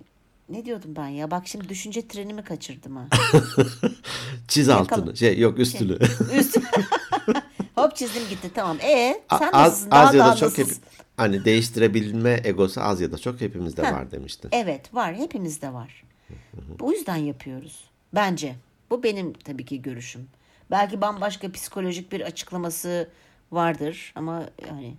ne 0.49 0.65
diyordum 0.65 0.95
ben 0.95 1.07
ya? 1.07 1.31
Bak 1.31 1.47
şimdi 1.47 1.69
düşünce 1.69 2.07
trenimi 2.07 2.43
kaçırdım 2.43 2.95
ha. 2.95 3.07
Çiz 4.47 4.69
altını. 4.69 5.17
Şey 5.17 5.39
yok 5.39 5.59
üstünü. 5.59 5.97
Üst. 6.37 6.57
Hop 7.75 7.95
çizdim 7.95 8.23
gitti 8.29 8.51
tamam. 8.55 8.77
E 8.81 9.21
sen 9.29 9.49
az- 9.53 9.53
nasılsın? 9.53 9.91
az 9.91 10.13
ya 10.13 10.19
da 10.19 10.25
daha 10.27 10.35
çok 10.35 10.57
nasılsın? 10.57 10.83
Hani 11.17 11.45
değiştirebilme 11.45 12.41
egosu 12.43 12.81
az 12.81 13.01
ya 13.01 13.11
da 13.11 13.17
çok 13.17 13.41
hepimizde 13.41 13.81
Ha. 13.85 13.93
var 13.93 14.11
demiştin. 14.11 14.49
Evet 14.53 14.93
var 14.93 15.15
hepimizde 15.15 15.73
var. 15.73 16.03
Bu 16.79 16.93
yüzden 16.93 17.15
yapıyoruz. 17.15 17.83
Bence. 18.13 18.55
Bu 18.89 19.03
benim 19.03 19.33
tabii 19.33 19.65
ki 19.65 19.81
görüşüm. 19.81 20.27
Belki 20.71 21.01
bambaşka 21.01 21.51
psikolojik 21.51 22.11
bir 22.11 22.21
açıklaması 22.21 23.09
vardır 23.51 24.13
ama 24.15 24.49
yani 24.67 24.95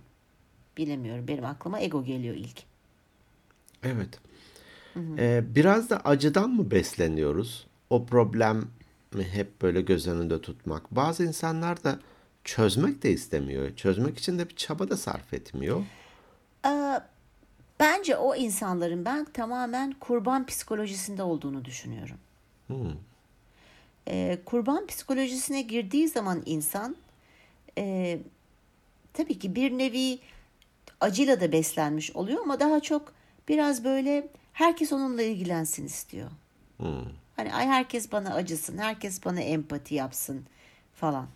bilemiyorum. 0.77 1.27
Benim 1.27 1.45
aklıma 1.45 1.79
ego 1.79 2.03
geliyor 2.03 2.35
ilk. 2.35 2.63
Evet. 3.83 4.19
Ee, 5.17 5.43
biraz 5.55 5.89
da 5.89 5.99
acıdan 5.99 6.49
mı 6.49 6.71
besleniyoruz? 6.71 7.67
O 7.89 8.05
problemi 8.05 8.63
hep 9.31 9.61
böyle 9.61 9.81
göz 9.81 10.07
önünde 10.07 10.41
tutmak. 10.41 10.91
Bazı 10.91 11.25
insanlar 11.25 11.83
da 11.83 11.99
çözmek 12.43 13.03
de 13.03 13.11
istemiyor. 13.11 13.75
Çözmek 13.75 14.17
için 14.17 14.39
de 14.39 14.49
bir 14.49 14.55
çaba 14.55 14.89
da 14.89 14.97
sarf 14.97 15.33
etmiyor. 15.33 15.83
Bence 17.79 18.17
o 18.17 18.35
insanların 18.35 19.05
ben 19.05 19.25
tamamen 19.25 19.91
kurban 19.99 20.45
psikolojisinde 20.45 21.23
olduğunu 21.23 21.65
düşünüyorum. 21.65 22.17
Ee, 24.07 24.39
kurban 24.45 24.87
psikolojisine 24.87 25.61
girdiği 25.61 26.07
zaman 26.07 26.43
insan 26.45 26.95
e, 27.77 28.19
tabii 29.13 29.39
ki 29.39 29.55
bir 29.55 29.71
nevi 29.71 30.19
acıyla 31.01 31.41
da 31.41 31.51
beslenmiş 31.51 32.11
oluyor 32.11 32.41
ama 32.41 32.59
daha 32.59 32.79
çok 32.79 33.13
biraz 33.47 33.83
böyle 33.83 34.27
herkes 34.53 34.93
onunla 34.93 35.21
ilgilensin 35.21 35.85
istiyor. 35.85 36.29
Hani 37.35 37.53
ay 37.53 37.67
herkes 37.67 38.11
bana 38.11 38.33
acısın, 38.33 38.77
herkes 38.77 39.25
bana 39.25 39.41
empati 39.41 39.95
yapsın 39.95 40.45
falan. 40.95 41.27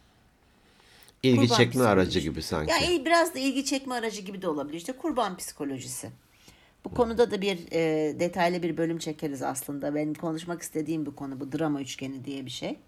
İlgi 1.24 1.40
Kurban 1.42 1.58
çekme 1.58 1.84
aracı 1.84 2.20
gibi 2.20 2.42
sanki. 2.42 2.72
Ya 2.72 3.06
biraz 3.06 3.36
da 3.36 3.40
ilgi 3.40 3.66
çekme 3.66 3.96
aracı 3.96 4.22
gibi 4.22 4.42
de 4.42 4.48
olabilir. 4.48 4.78
İşte 4.78 4.94
kurban 4.94 5.38
psikolojisi. 5.38 6.10
Bu 6.86 6.90
konuda 6.94 7.32
da 7.32 7.42
bir 7.42 7.60
e, 7.72 8.20
detaylı 8.20 8.64
bir 8.64 8.78
bölüm 8.78 8.98
çekeriz 8.98 9.42
aslında. 9.42 9.96
Benim 9.96 10.14
konuşmak 10.14 10.62
istediğim 10.62 11.06
bir 11.06 11.12
konu 11.12 11.40
bu 11.40 11.52
drama 11.52 11.82
üçgeni 11.82 12.26
diye 12.26 12.46
bir 12.46 12.52
şey. 12.52 12.80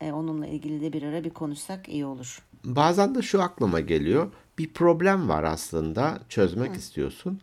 E, 0.00 0.12
onunla 0.12 0.46
ilgili 0.46 0.80
de 0.80 0.92
bir 0.92 1.02
ara 1.02 1.24
bir 1.24 1.30
konuşsak 1.30 1.88
iyi 1.88 2.06
olur. 2.06 2.42
Bazen 2.64 3.14
de 3.14 3.22
şu 3.22 3.42
aklıma 3.42 3.80
geliyor. 3.80 4.32
Bir 4.58 4.72
problem 4.72 5.28
var 5.28 5.44
aslında. 5.44 6.20
Çözmek 6.28 6.76
istiyorsun. 6.76 7.40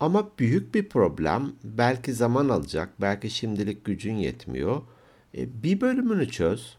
Ama 0.00 0.28
büyük 0.38 0.74
bir 0.74 0.88
problem. 0.88 1.52
Belki 1.64 2.12
zaman 2.12 2.48
alacak. 2.48 2.88
Belki 3.00 3.30
şimdilik 3.30 3.84
gücün 3.84 4.14
yetmiyor. 4.14 4.82
E, 5.36 5.62
bir 5.62 5.80
bölümünü 5.80 6.28
çöz. 6.28 6.76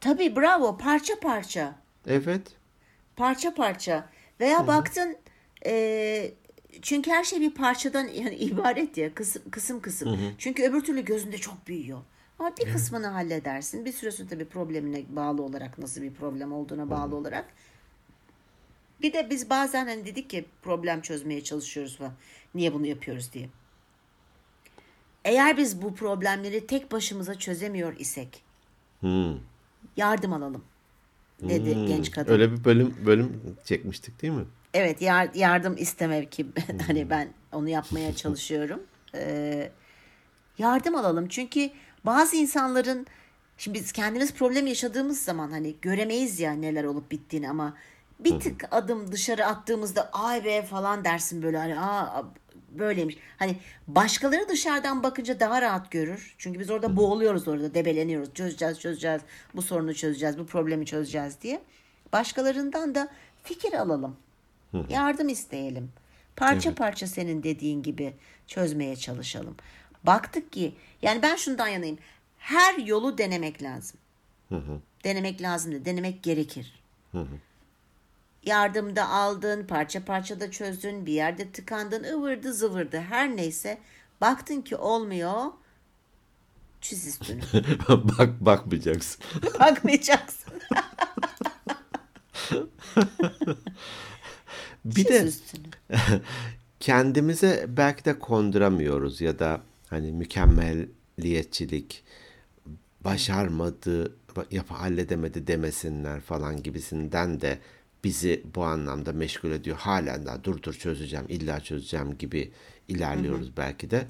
Tabii 0.00 0.36
bravo 0.36 0.78
parça 0.78 1.20
parça. 1.20 1.74
Evet. 2.06 2.42
Parça 3.16 3.54
parça. 3.54 4.08
Veya 4.40 4.66
baktın 4.66 5.16
e, 5.66 6.34
çünkü 6.82 7.10
her 7.10 7.24
şey 7.24 7.40
bir 7.40 7.54
parçadan 7.54 8.08
yani 8.08 8.34
ibaret 8.34 8.96
ya 8.96 9.14
kısım 9.14 9.42
kısım 9.50 9.80
kısım. 9.80 10.18
Çünkü 10.38 10.62
öbür 10.62 10.80
türlü 10.84 11.04
gözünde 11.04 11.38
çok 11.38 11.66
büyüyor. 11.66 11.98
Ama 12.38 12.52
bir 12.56 12.72
kısmını 12.72 13.06
halledersin. 13.06 13.84
Bir 13.84 13.92
süre 13.92 14.10
sonra 14.10 14.28
tabii 14.28 14.44
problemine 14.44 15.02
bağlı 15.08 15.42
olarak 15.42 15.78
nasıl 15.78 16.02
bir 16.02 16.14
problem 16.14 16.52
olduğuna 16.52 16.90
bağlı 16.90 17.16
olarak. 17.16 17.44
Bir 19.02 19.12
de 19.12 19.30
biz 19.30 19.50
bazen 19.50 19.86
hani 19.86 20.06
dedik 20.06 20.30
ki 20.30 20.44
problem 20.62 21.00
çözmeye 21.00 21.44
çalışıyoruz 21.44 21.96
falan. 21.96 22.12
Niye 22.54 22.74
bunu 22.74 22.86
yapıyoruz 22.86 23.32
diye. 23.32 23.48
Eğer 25.24 25.56
biz 25.56 25.82
bu 25.82 25.94
problemleri 25.94 26.66
tek 26.66 26.92
başımıza 26.92 27.34
çözemiyor 27.34 27.96
isek 27.98 28.42
Hmm. 29.00 29.38
yardım 29.96 30.32
alalım 30.32 30.64
dedi 31.40 31.74
Hmm. 31.74 31.86
genç 31.86 32.10
kadın. 32.10 32.32
Öyle 32.32 32.52
bir 32.52 32.64
bölüm 32.64 32.96
bölüm 33.06 33.56
çekmiştik 33.64 34.22
değil 34.22 34.32
mi? 34.32 34.44
Evet 34.74 35.02
yar- 35.02 35.34
yardım 35.34 35.76
isteme 35.76 36.26
ki 36.30 36.46
hani 36.86 37.10
ben 37.10 37.28
onu 37.52 37.68
yapmaya 37.68 38.16
çalışıyorum. 38.16 38.82
Ee, 39.14 39.70
yardım 40.58 40.94
alalım 40.94 41.28
çünkü 41.28 41.70
bazı 42.04 42.36
insanların 42.36 43.06
şimdi 43.58 43.78
biz 43.78 43.92
kendimiz 43.92 44.34
problem 44.34 44.66
yaşadığımız 44.66 45.22
zaman 45.22 45.50
hani 45.50 45.74
göremeyiz 45.82 46.40
ya 46.40 46.52
neler 46.52 46.84
olup 46.84 47.10
bittiğini 47.10 47.50
ama 47.50 47.76
bir 48.20 48.40
tık 48.40 48.64
adım 48.70 49.12
dışarı 49.12 49.46
attığımızda 49.46 50.10
ay 50.12 50.44
be 50.44 50.62
falan 50.62 51.04
dersin 51.04 51.42
böyle 51.42 51.58
hani 51.58 51.80
aa 51.80 52.24
böyleymiş. 52.70 53.16
Hani 53.38 53.56
başkaları 53.88 54.48
dışarıdan 54.48 55.02
bakınca 55.02 55.40
daha 55.40 55.62
rahat 55.62 55.90
görür. 55.90 56.34
Çünkü 56.38 56.60
biz 56.60 56.70
orada 56.70 56.96
boğuluyoruz 56.96 57.48
orada 57.48 57.74
debeleniyoruz. 57.74 58.34
Çözeceğiz 58.34 58.80
çözeceğiz 58.80 59.22
bu 59.54 59.62
sorunu 59.62 59.94
çözeceğiz 59.94 60.38
bu 60.38 60.46
problemi 60.46 60.86
çözeceğiz 60.86 61.40
diye. 61.40 61.62
Başkalarından 62.12 62.94
da 62.94 63.08
fikir 63.42 63.72
alalım. 63.72 64.16
Yardım 64.88 65.28
isteyelim. 65.28 65.92
Parça 66.36 66.74
parça 66.74 67.06
senin 67.06 67.42
dediğin 67.42 67.82
gibi 67.82 68.14
çözmeye 68.46 68.96
çalışalım. 68.96 69.56
Baktık 70.04 70.52
ki 70.52 70.74
yani 71.02 71.22
ben 71.22 71.36
şundan 71.36 71.68
yanayım. 71.68 71.98
Her 72.38 72.78
yolu 72.78 73.18
denemek 73.18 73.62
lazım. 73.62 74.00
Denemek 75.04 75.42
lazım 75.42 75.72
da 75.72 75.84
denemek 75.84 76.22
gerekir. 76.22 76.82
Yardımda 78.42 79.08
aldın, 79.08 79.66
parça 79.66 80.04
parça 80.04 80.40
da 80.40 80.50
çözdün, 80.50 81.06
bir 81.06 81.12
yerde 81.12 81.52
tıkandın, 81.52 82.04
ıvırdı 82.04 82.54
zıvırdı 82.54 83.00
her 83.00 83.36
neyse. 83.36 83.78
Baktın 84.20 84.60
ki 84.60 84.76
olmuyor. 84.76 85.44
Çiz 86.80 87.06
üstünü. 87.06 87.40
Bak 87.88 88.40
bakmayacaksın. 88.40 89.24
Bakmayacaksın. 89.60 90.52
Bir 94.84 95.04
Çiz 95.04 95.42
de 95.52 95.90
kendimize 96.80 97.66
belki 97.68 98.04
de 98.04 98.18
konduramıyoruz 98.18 99.20
ya 99.20 99.38
da 99.38 99.60
hani 99.90 100.12
mükemmelliyetçilik 100.12 102.04
başarmadı, 103.04 104.16
yap 104.50 104.70
halledemedi 104.70 105.46
demesinler 105.46 106.20
falan 106.20 106.62
gibisinden 106.62 107.40
de 107.40 107.58
bizi 108.04 108.42
bu 108.54 108.64
anlamda 108.64 109.12
meşgul 109.12 109.50
ediyor. 109.50 109.76
Halen 109.76 110.26
daha 110.26 110.44
dur 110.44 110.62
dur 110.62 110.72
çözeceğim, 110.72 111.26
illa 111.28 111.60
çözeceğim 111.60 112.18
gibi 112.18 112.52
ilerliyoruz 112.88 113.56
belki 113.56 113.90
de. 113.90 114.06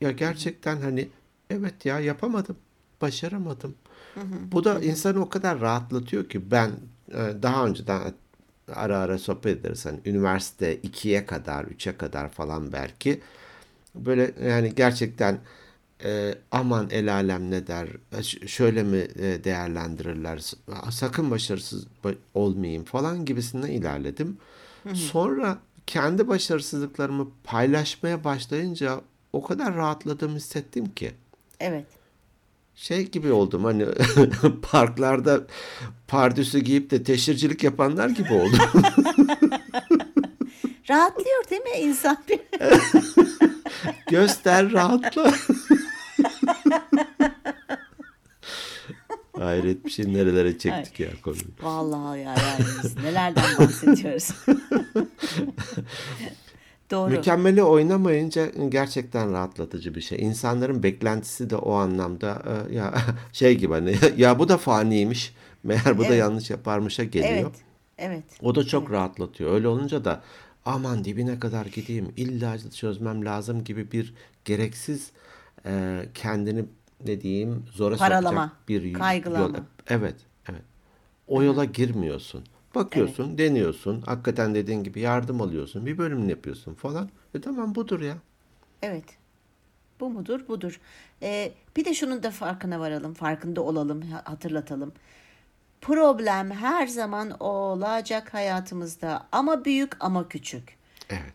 Ya 0.00 0.10
gerçekten 0.10 0.80
hani 0.80 1.08
evet 1.50 1.86
ya 1.86 2.00
yapamadım, 2.00 2.56
başaramadım. 3.00 3.74
Bu 4.52 4.64
da 4.64 4.80
insanı 4.80 5.20
o 5.20 5.28
kadar 5.28 5.60
rahatlatıyor 5.60 6.28
ki 6.28 6.50
ben 6.50 6.70
e, 7.08 7.42
daha 7.42 7.66
önceden 7.66 8.12
ara 8.74 8.98
ara 8.98 9.18
sohbet 9.18 9.46
ederiz. 9.60 9.86
Hani 9.86 10.00
üniversite 10.04 10.76
2'ye 10.76 11.26
kadar, 11.26 11.64
3'e 11.64 11.96
kadar 11.96 12.28
falan 12.28 12.72
belki. 12.72 13.20
Böyle 13.94 14.34
yani 14.48 14.74
gerçekten 14.74 15.38
e, 16.04 16.34
aman 16.50 16.88
el 16.90 17.12
alem 17.14 17.50
ne 17.50 17.66
der, 17.66 17.88
e, 18.18 18.22
şöyle 18.46 18.82
mi 18.82 18.96
e, 19.18 19.44
değerlendirirler, 19.44 20.52
sakın 20.90 21.30
başarısız 21.30 21.86
ba- 22.04 22.16
olmayayım 22.34 22.84
falan 22.84 23.24
gibisinden 23.24 23.68
ilerledim. 23.70 24.36
Sonra 24.94 25.58
kendi 25.86 26.28
başarısızlıklarımı 26.28 27.28
paylaşmaya 27.44 28.24
başlayınca 28.24 29.00
o 29.32 29.42
kadar 29.42 29.74
rahatladığımı 29.74 30.36
hissettim 30.36 30.94
ki 30.94 31.12
Evet. 31.60 31.86
Şey 32.76 33.10
gibi 33.10 33.32
oldum 33.32 33.64
hani 33.64 33.86
parklarda 34.70 35.40
pardüsü 36.08 36.58
giyip 36.58 36.90
de 36.90 37.02
teşhircilik 37.02 37.64
yapanlar 37.64 38.08
gibi 38.08 38.32
oldum. 38.32 38.58
Rahatlıyor 40.90 41.50
değil 41.50 41.62
mi 41.62 41.78
insan? 41.78 42.18
Göster 44.10 44.72
rahatla. 44.72 45.34
Hayret 49.38 49.84
bir 49.84 49.90
şey 49.90 50.14
nerelere 50.14 50.58
çektik 50.58 51.00
ya 51.00 51.08
konuyu. 51.22 51.42
Vallahi 51.62 52.20
ya 52.20 52.24
yani 52.24 52.64
biz 52.82 52.96
nelerden 52.96 53.58
bahsediyoruz. 53.58 54.30
Doğru. 56.90 57.10
Mükemmeli 57.10 57.62
oynamayınca 57.62 58.46
gerçekten 58.68 59.32
rahatlatıcı 59.32 59.94
bir 59.94 60.00
şey. 60.00 60.18
İnsanların 60.22 60.82
beklentisi 60.82 61.50
de 61.50 61.56
o 61.56 61.72
anlamda 61.72 62.42
e, 62.70 62.74
ya 62.74 62.94
şey 63.32 63.58
gibi 63.58 63.72
hani 63.72 63.96
ya 64.16 64.38
bu 64.38 64.48
da 64.48 64.58
faniymiş. 64.58 65.34
Meğer 65.62 65.98
bu 65.98 66.02
da 66.02 66.06
Evet. 66.06 66.18
yanlış 66.18 66.50
yaparmışa 66.50 67.04
geliyor. 67.04 67.40
Evet. 67.40 67.54
Evet. 67.98 68.24
O 68.42 68.54
da 68.54 68.64
çok 68.64 68.90
rahatlatıyor. 68.90 69.52
Öyle 69.52 69.68
olunca 69.68 70.04
da 70.04 70.22
aman 70.64 71.04
dibine 71.04 71.40
kadar 71.40 71.66
gideyim, 71.66 72.12
illa 72.16 72.70
çözmem 72.70 73.24
lazım 73.24 73.64
gibi 73.64 73.92
bir 73.92 74.14
gereksiz 74.44 75.10
e, 75.66 76.02
kendini 76.14 76.64
ne 77.06 77.20
diyeyim 77.20 77.64
zora 77.72 77.96
Paralama, 77.96 78.28
sokacak 78.28 78.68
bir 78.68 78.92
kaygılama. 78.94 79.56
Evet, 79.88 80.16
evet. 80.50 80.62
O 81.26 81.42
yola 81.42 81.64
girmiyorsun. 81.64 82.44
Bakıyorsun, 82.76 83.38
deniyorsun. 83.38 84.00
Hakikaten 84.00 84.54
dediğin 84.54 84.84
gibi 84.84 85.00
yardım 85.00 85.40
alıyorsun. 85.40 85.86
Bir 85.86 85.98
bölümünü 85.98 86.30
yapıyorsun 86.30 86.74
falan. 86.74 87.08
E 87.34 87.40
tamam 87.40 87.74
budur 87.74 88.00
ya. 88.00 88.16
Evet. 88.82 89.04
Bu 90.00 90.10
mudur? 90.10 90.48
Budur. 90.48 90.80
Ee, 91.22 91.52
bir 91.76 91.84
de 91.84 91.94
şunun 91.94 92.22
da 92.22 92.30
farkına 92.30 92.80
varalım, 92.80 93.14
farkında 93.14 93.60
olalım, 93.62 94.02
ha- 94.02 94.22
hatırlatalım. 94.24 94.92
problem 95.80 96.50
her 96.50 96.86
zaman 96.86 97.30
olacak 97.40 98.34
hayatımızda 98.34 99.26
ama 99.32 99.64
büyük 99.64 100.04
ama 100.04 100.28
küçük. 100.28 100.76
Evet. 101.10 101.34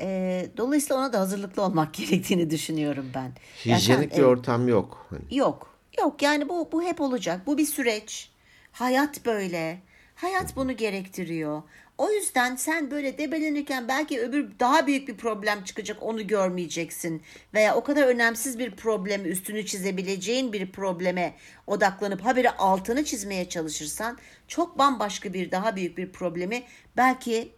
Ee, 0.00 0.48
dolayısıyla 0.56 0.96
ona 0.96 1.12
da 1.12 1.20
hazırlıklı 1.20 1.62
olmak 1.62 1.94
gerektiğini 1.98 2.50
düşünüyorum 2.50 3.06
ben. 3.14 3.32
Yani 3.64 3.78
Hijyenik 3.78 4.10
sen- 4.12 4.18
bir 4.18 4.24
evet, 4.24 4.38
ortam 4.38 4.68
yok. 4.68 5.06
Hani 5.10 5.22
Yok. 5.36 5.72
Yok 5.98 6.22
yani 6.22 6.48
bu 6.48 6.68
bu 6.72 6.82
hep 6.82 7.00
olacak. 7.00 7.46
Bu 7.46 7.58
bir 7.58 7.66
süreç. 7.66 8.30
Hayat 8.72 9.26
böyle. 9.26 9.78
Hayat 10.14 10.56
bunu 10.56 10.76
gerektiriyor. 10.76 11.62
O 11.98 12.10
yüzden 12.10 12.56
sen 12.56 12.90
böyle 12.90 13.18
debelenirken 13.18 13.88
belki 13.88 14.20
öbür 14.20 14.50
daha 14.60 14.86
büyük 14.86 15.08
bir 15.08 15.16
problem 15.16 15.64
çıkacak 15.64 16.02
onu 16.02 16.26
görmeyeceksin. 16.26 17.22
Veya 17.54 17.74
o 17.74 17.84
kadar 17.84 18.06
önemsiz 18.06 18.58
bir 18.58 18.70
problemi 18.70 19.28
üstünü 19.28 19.66
çizebileceğin 19.66 20.52
bir 20.52 20.72
probleme 20.72 21.34
odaklanıp 21.66 22.24
habire 22.24 22.50
altını 22.50 23.04
çizmeye 23.04 23.48
çalışırsan 23.48 24.18
çok 24.48 24.78
bambaşka 24.78 25.32
bir 25.32 25.50
daha 25.50 25.76
büyük 25.76 25.98
bir 25.98 26.12
problemi 26.12 26.62
belki 26.96 27.52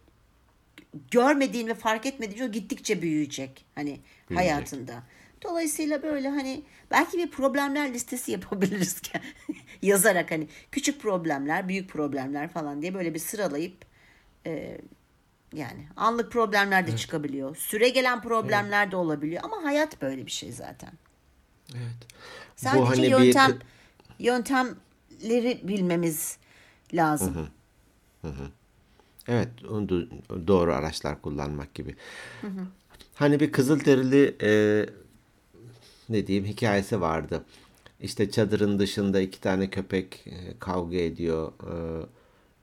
görmediğin 1.11 1.67
ve 1.67 1.73
fark 1.73 2.05
etmediğin 2.05 2.49
o 2.49 2.51
gittikçe 2.51 3.01
büyüyecek 3.01 3.65
hani 3.75 3.99
hayatında. 4.33 5.03
Dolayısıyla 5.49 6.03
böyle 6.03 6.29
hani 6.29 6.63
belki 6.91 7.17
bir 7.17 7.31
problemler 7.31 7.93
listesi 7.93 8.31
yapabiliriz 8.31 8.99
ki 9.01 9.19
yazarak 9.81 10.31
hani 10.31 10.47
küçük 10.71 11.01
problemler, 11.01 11.67
büyük 11.67 11.89
problemler 11.89 12.49
falan 12.49 12.81
diye 12.81 12.93
böyle 12.93 13.13
bir 13.13 13.19
sıralayıp 13.19 13.85
e, 14.45 14.77
yani 15.53 15.87
anlık 15.95 16.31
problemler 16.31 16.87
de 16.87 16.97
çıkabiliyor. 16.97 17.55
Süre 17.55 17.89
gelen 17.89 18.21
problemler 18.21 18.91
de 18.91 18.95
olabiliyor 18.95 19.43
ama 19.43 19.63
hayat 19.63 20.01
böyle 20.01 20.25
bir 20.25 20.31
şey 20.31 20.51
zaten. 20.51 20.91
evet. 21.75 22.07
Sadece 22.55 22.81
Bu 22.81 22.89
hani 22.89 23.01
bir 23.01 23.09
yöntem 23.09 23.51
kı- 23.51 23.61
yöntemleri 24.19 25.59
bilmemiz 25.63 26.37
lazım. 26.93 27.49
Evet, 29.27 29.49
onu 29.69 29.85
do- 29.87 30.47
doğru 30.47 30.73
araçlar 30.73 31.21
kullanmak 31.21 31.73
gibi. 31.73 31.95
Hani 33.15 33.39
bir 33.39 33.51
Kızılderili 33.51 34.35
e, 34.41 34.85
ne 36.09 36.27
diyeyim 36.27 36.45
hikayesi 36.45 37.01
vardı. 37.01 37.41
İşte 38.01 38.31
çadırın 38.31 38.79
dışında 38.79 39.21
iki 39.21 39.41
tane 39.41 39.69
köpek 39.69 40.27
e, 40.27 40.59
kavga 40.59 40.97
ediyor. 40.97 41.51
E, 41.63 42.05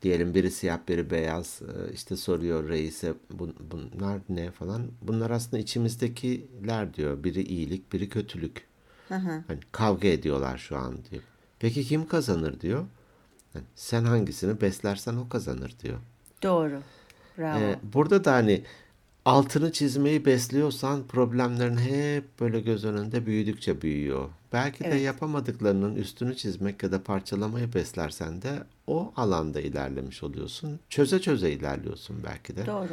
diyelim 0.02 0.35
biri 0.35 0.50
siyah 0.50 0.78
biri 0.88 1.11
beyaz. 1.11 1.62
E, 1.62 1.92
işte 1.92 2.16
soruyor 2.16 2.68
reise 2.68 3.14
"Bun- 3.38 3.55
bunlar 3.70 4.20
ne 4.28 4.50
falan. 4.50 4.83
Bunlar 5.02 5.31
aslında 5.31 5.59
içimizdekiler 5.62 6.94
diyor. 6.94 7.24
Biri 7.24 7.42
iyilik, 7.42 7.92
biri 7.92 8.09
kötülük. 8.09 8.66
Hani 9.46 9.61
kavga 9.72 10.09
ediyorlar 10.09 10.59
şu 10.59 10.76
an 10.76 10.98
diyor. 11.11 11.22
Peki 11.59 11.85
kim 11.85 12.07
kazanır 12.09 12.61
diyor. 12.61 12.85
Yani 13.55 13.64
sen 13.74 14.05
hangisini 14.05 14.61
beslersen 14.61 15.16
o 15.16 15.28
kazanır 15.28 15.74
diyor. 15.83 15.98
Doğru. 16.42 16.81
Bravo. 17.38 17.59
Ee, 17.61 17.78
burada 17.94 18.24
da 18.24 18.33
hani 18.33 18.62
altını 19.24 19.72
çizmeyi 19.72 20.24
besliyorsan 20.24 21.06
problemlerin 21.06 21.76
hep 21.76 22.40
böyle 22.40 22.61
göz 22.61 22.85
önünde 22.85 23.26
büyüdükçe 23.26 23.82
büyüyor. 23.82 24.28
Belki 24.52 24.85
de 24.85 24.88
Evet. 24.88 25.02
yapamadıklarının 25.02 25.94
üstünü 25.96 26.37
çizmek 26.37 26.82
ya 26.82 26.92
da 26.92 27.02
parçalamayı 27.02 27.74
beslersen 27.74 28.42
de 28.42 28.50
o 28.87 29.12
alanda 29.16 29.61
ilerlemiş 29.61 30.22
oluyorsun. 30.22 30.80
Çöze 30.90 31.20
çöze 31.20 31.50
ilerliyorsun 31.52 32.16
belki 32.24 32.56
de. 32.56 32.66
Doğru. 32.66 32.88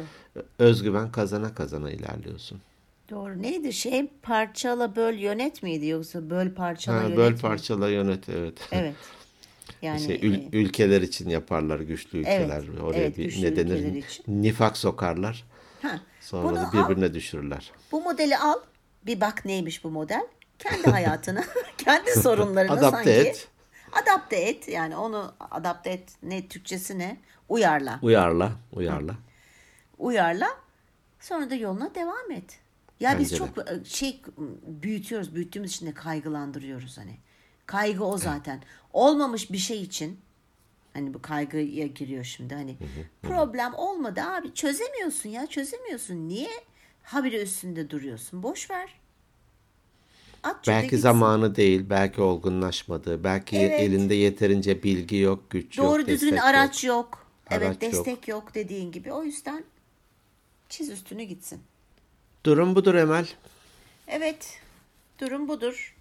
Özgüven 0.58 1.12
kazana 1.12 1.54
kazana 1.54 1.90
ilerliyorsun. 1.90 2.60
Doğru. 3.10 3.42
Neydi 3.42 3.72
şey 3.72 4.06
parçala 4.22 4.96
böl 4.96 5.14
yönet 5.14 5.62
miydi 5.62 5.86
yoksa 5.86 6.30
böl 6.30 6.54
parçala 6.54 6.96
Ha, 6.96 7.02
yönet 7.02 7.16
böl 7.16 7.32
mi? 7.32 7.38
parçala 7.38 7.88
yönet 7.88 8.28
evet. 8.28 8.58
Evet. 8.72 8.94
Yani 9.82 10.00
Şey, 10.00 10.16
ül- 10.16 10.56
e, 10.56 10.58
ülkeler 10.58 11.02
için 11.02 11.28
yaparlar 11.28 11.80
güçlü 11.80 12.18
ülkeler. 12.18 12.64
Oraya 12.82 12.98
evet, 13.00 13.18
bir 13.18 13.42
ne 13.42 13.56
denir? 13.56 13.94
için. 13.94 14.24
Nifak 14.42 14.76
sokarlar. 14.76 15.44
ha, 15.82 16.00
Sonra 16.20 16.48
bunu 16.48 16.56
da 16.56 16.68
al, 16.68 16.72
birbirine 16.72 17.14
düşürürler. 17.14 17.72
bu 17.92 18.02
modeli 18.02 18.38
al. 18.38 18.58
Bir 19.06 19.20
bak 19.20 19.44
neymiş 19.44 19.84
bu 19.84 19.90
model. 19.90 20.26
Kendi 20.58 20.90
hayatına, 20.90 21.44
kendi 21.78 22.10
sorunlarına 22.10 22.72
Adapte 22.72 22.90
sanki 22.96 23.10
et. 23.10 23.48
adapte 24.02 24.36
et. 24.36 24.68
Yani 24.68 24.96
onu 24.96 25.34
adapte 25.50 25.90
et. 25.90 26.08
Ne 26.22 26.48
Türkçesi 26.48 26.98
ne? 26.98 27.20
Uyarla. 27.48 27.98
Uyarla, 28.02 28.52
uyarla. 28.72 29.14
Uyarla. 29.98 30.48
Sonra 31.20 31.50
da 31.50 31.54
yoluna 31.54 31.94
devam 31.94 32.30
et. 32.30 32.58
Ya 33.00 33.18
biz 33.18 33.32
Bence 33.32 33.34
de. 33.34 33.38
çok 33.38 33.70
e, 33.70 33.84
şey 33.84 34.22
büyütüyoruz. 34.66 35.34
Büyüttüğümüz 35.34 35.72
için 35.74 35.86
de 35.86 35.94
kaygılandırıyoruz 35.94 36.98
hani. 36.98 37.16
Kaygı 37.66 38.04
o 38.04 38.18
zaten. 38.18 38.62
Olmamış 38.92 39.52
bir 39.52 39.58
şey 39.58 39.82
için 39.82 40.20
hani 40.92 41.14
bu 41.14 41.22
kaygıya 41.22 41.86
giriyor 41.86 42.24
şimdi 42.24 42.54
hani 42.54 42.76
problem 43.22 43.74
olmadı 43.74 44.20
abi 44.22 44.54
çözemiyorsun 44.54 45.28
ya 45.28 45.46
çözemiyorsun. 45.46 46.28
Niye 46.28 46.50
habire 47.02 47.42
üstünde 47.42 47.90
duruyorsun? 47.90 48.42
Boş 48.42 48.70
ver. 48.70 49.00
At 50.42 50.66
Belki 50.68 50.82
gitsin. 50.86 51.02
zamanı 51.02 51.56
değil, 51.56 51.86
belki 51.90 52.20
olgunlaşmadı, 52.20 53.24
belki 53.24 53.56
Evet. 53.56 53.80
elinde 53.80 54.14
yeterince 54.14 54.82
bilgi 54.82 55.16
yok, 55.16 55.50
güç 55.50 55.78
yok, 55.78 55.86
Doğru 55.86 56.06
düzgün 56.06 56.36
araç 56.36 56.84
yok. 56.84 56.96
yok. 56.96 57.26
Evet 57.50 57.62
Araç 57.62 57.72
yok. 57.72 57.80
destek 57.92 58.28
yok 58.28 58.54
dediğin 58.54 58.92
gibi. 58.92 59.12
O 59.12 59.22
yüzden 59.24 59.64
çiz 60.68 60.90
üstünü 60.90 61.22
gitsin. 61.22 61.60
Durum 62.44 62.74
budur 62.74 62.94
Emel. 62.94 63.28
Evet, 64.08 64.60
durum 65.20 65.48
budur. 65.48 65.96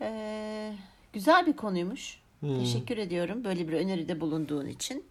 Ee, 0.00 0.72
güzel 1.12 1.46
bir 1.46 1.52
konuymuş. 1.56 2.18
Teşekkür 2.60 2.98
ediyorum 2.98 3.44
böyle 3.44 3.68
bir 3.68 3.72
öneride 3.72 4.20
bulunduğun 4.20 4.66
için. 4.66 5.04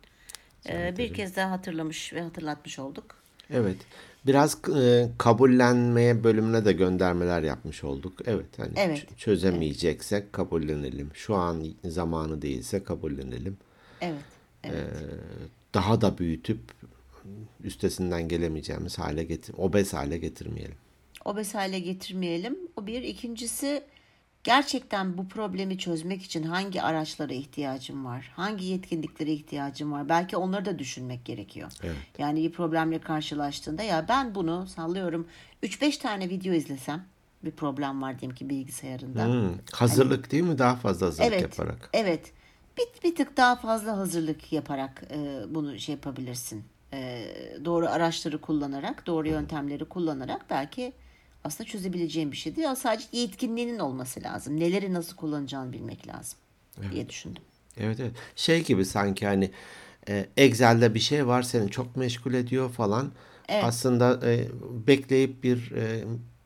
Ee, 0.69 0.93
bir 0.98 1.13
kez 1.13 1.36
daha 1.36 1.52
hatırlamış 1.52 2.13
ve 2.13 2.21
hatırlatmış 2.21 2.80
olduk. 2.80 3.15
Evet. 3.50 3.78
Biraz 4.28 4.58
e, 4.78 5.10
kabullenmeye 5.17 6.24
bölümüne 6.24 6.65
de 6.65 6.74
göndermeler 6.74 7.43
yapmış 7.43 7.84
olduk. 7.84 8.13
Evet 8.26 8.45
hani 8.58 8.74
Evet. 8.76 9.06
çözemeyeceksek 9.17 10.34
kabullenelim. 10.34 11.10
Şu 11.13 11.36
an 11.36 11.65
zamanı 11.86 12.41
değilse 12.41 12.84
kabullenelim. 12.84 13.58
Evet, 14.02 14.15
evet. 14.63 14.88
Daha 15.74 16.02
da 16.02 16.17
büyütüp 16.17 16.60
üstesinden 17.63 18.28
gelemeyeceğimiz 18.28 19.00
hale 19.00 19.24
getir, 19.24 19.56
obez 19.58 19.93
hale 19.93 20.17
getirmeyelim. 20.17 20.76
Obez 21.26 21.56
hale 21.56 21.80
getirmeyelim. 21.80 22.58
O 22.76 22.88
bir. 22.88 23.02
İkincisi 23.02 23.84
gerçekten 24.45 25.17
bu 25.17 25.27
problemi 25.27 25.77
çözmek 25.77 26.23
için 26.23 26.43
hangi 26.43 26.81
araçlara 26.81 27.34
ihtiyacım 27.34 28.05
var? 28.05 28.31
Hangi 28.36 28.65
yetkinliklere 28.65 29.31
ihtiyacım 29.31 29.91
var? 29.91 30.10
Belki 30.10 30.38
onları 30.38 30.65
da 30.65 30.79
düşünmek 30.79 31.25
gerekiyor. 31.25 31.71
Yani 32.17 32.43
bir 32.43 32.51
problemle 32.51 32.99
karşılaştığında 32.99 33.84
ya 33.84 34.05
ben 34.10 34.36
bunu 34.36 34.67
sallıyorum 34.67 35.27
3-5 35.63 35.99
tane 35.99 36.29
video 36.29 36.53
izlesem 36.53 37.05
bir 37.43 37.51
problem 37.51 38.01
var 38.01 38.19
diyelim 38.19 38.36
ki 38.36 38.49
bilgisayarında. 38.49 39.25
Hmm, 39.25 39.58
hazırlık 39.73 40.31
değil 40.31 40.43
mi? 40.43 40.58
Daha 40.58 40.75
fazla 40.75 41.05
hazırlık 41.08 41.34
Evet. 41.34 41.41
yaparak. 41.41 41.89
Evet. 41.93 42.31
Bir, 42.77 43.10
bir 43.10 43.15
tık 43.15 43.38
daha 43.38 43.55
fazla 43.55 43.97
hazırlık 43.97 44.53
yaparak 44.53 45.03
e, 45.12 45.41
bunu 45.49 45.79
şey 45.79 45.95
yapabilirsin. 45.95 46.63
E, 46.93 47.27
doğru 47.65 47.88
araçları 47.88 48.41
kullanarak, 48.41 49.08
doğru 49.08 49.27
yöntemleri 49.27 49.86
kullanarak 49.86 50.45
belki 50.49 50.93
aslında 51.45 51.69
çözebileceğin 51.69 52.31
bir 52.31 52.38
şey 52.38 52.55
değil. 52.55 52.67
Ama 52.67 52.75
sadece 52.75 53.05
yetkinliğinin 53.12 53.79
olması 53.79 54.23
lazım. 54.23 54.60
Neleri 54.60 54.93
nasıl 54.93 55.15
kullanacağını 55.15 55.73
bilmek 55.73 56.08
lazım 56.08 56.38
diye 56.91 57.10
düşündüm. 57.10 57.43
Evet 57.77 57.99
evet. 57.99 58.12
Şey 58.36 58.63
gibi 58.63 58.86
sanki 58.86 59.25
hani 59.27 59.51
e, 60.10 60.25
Excel'de 60.38 60.93
bir 60.93 60.99
şey 60.99 61.27
var 61.27 61.41
seni 61.41 61.71
çok 61.71 61.95
meşgul 61.95 62.34
ediyor 62.34 62.69
falan. 62.71 63.12
Aslında 63.63 64.31
e, 64.31 64.47
bekleyip 64.88 65.43
bir 65.43 65.71
e, 65.71 66.03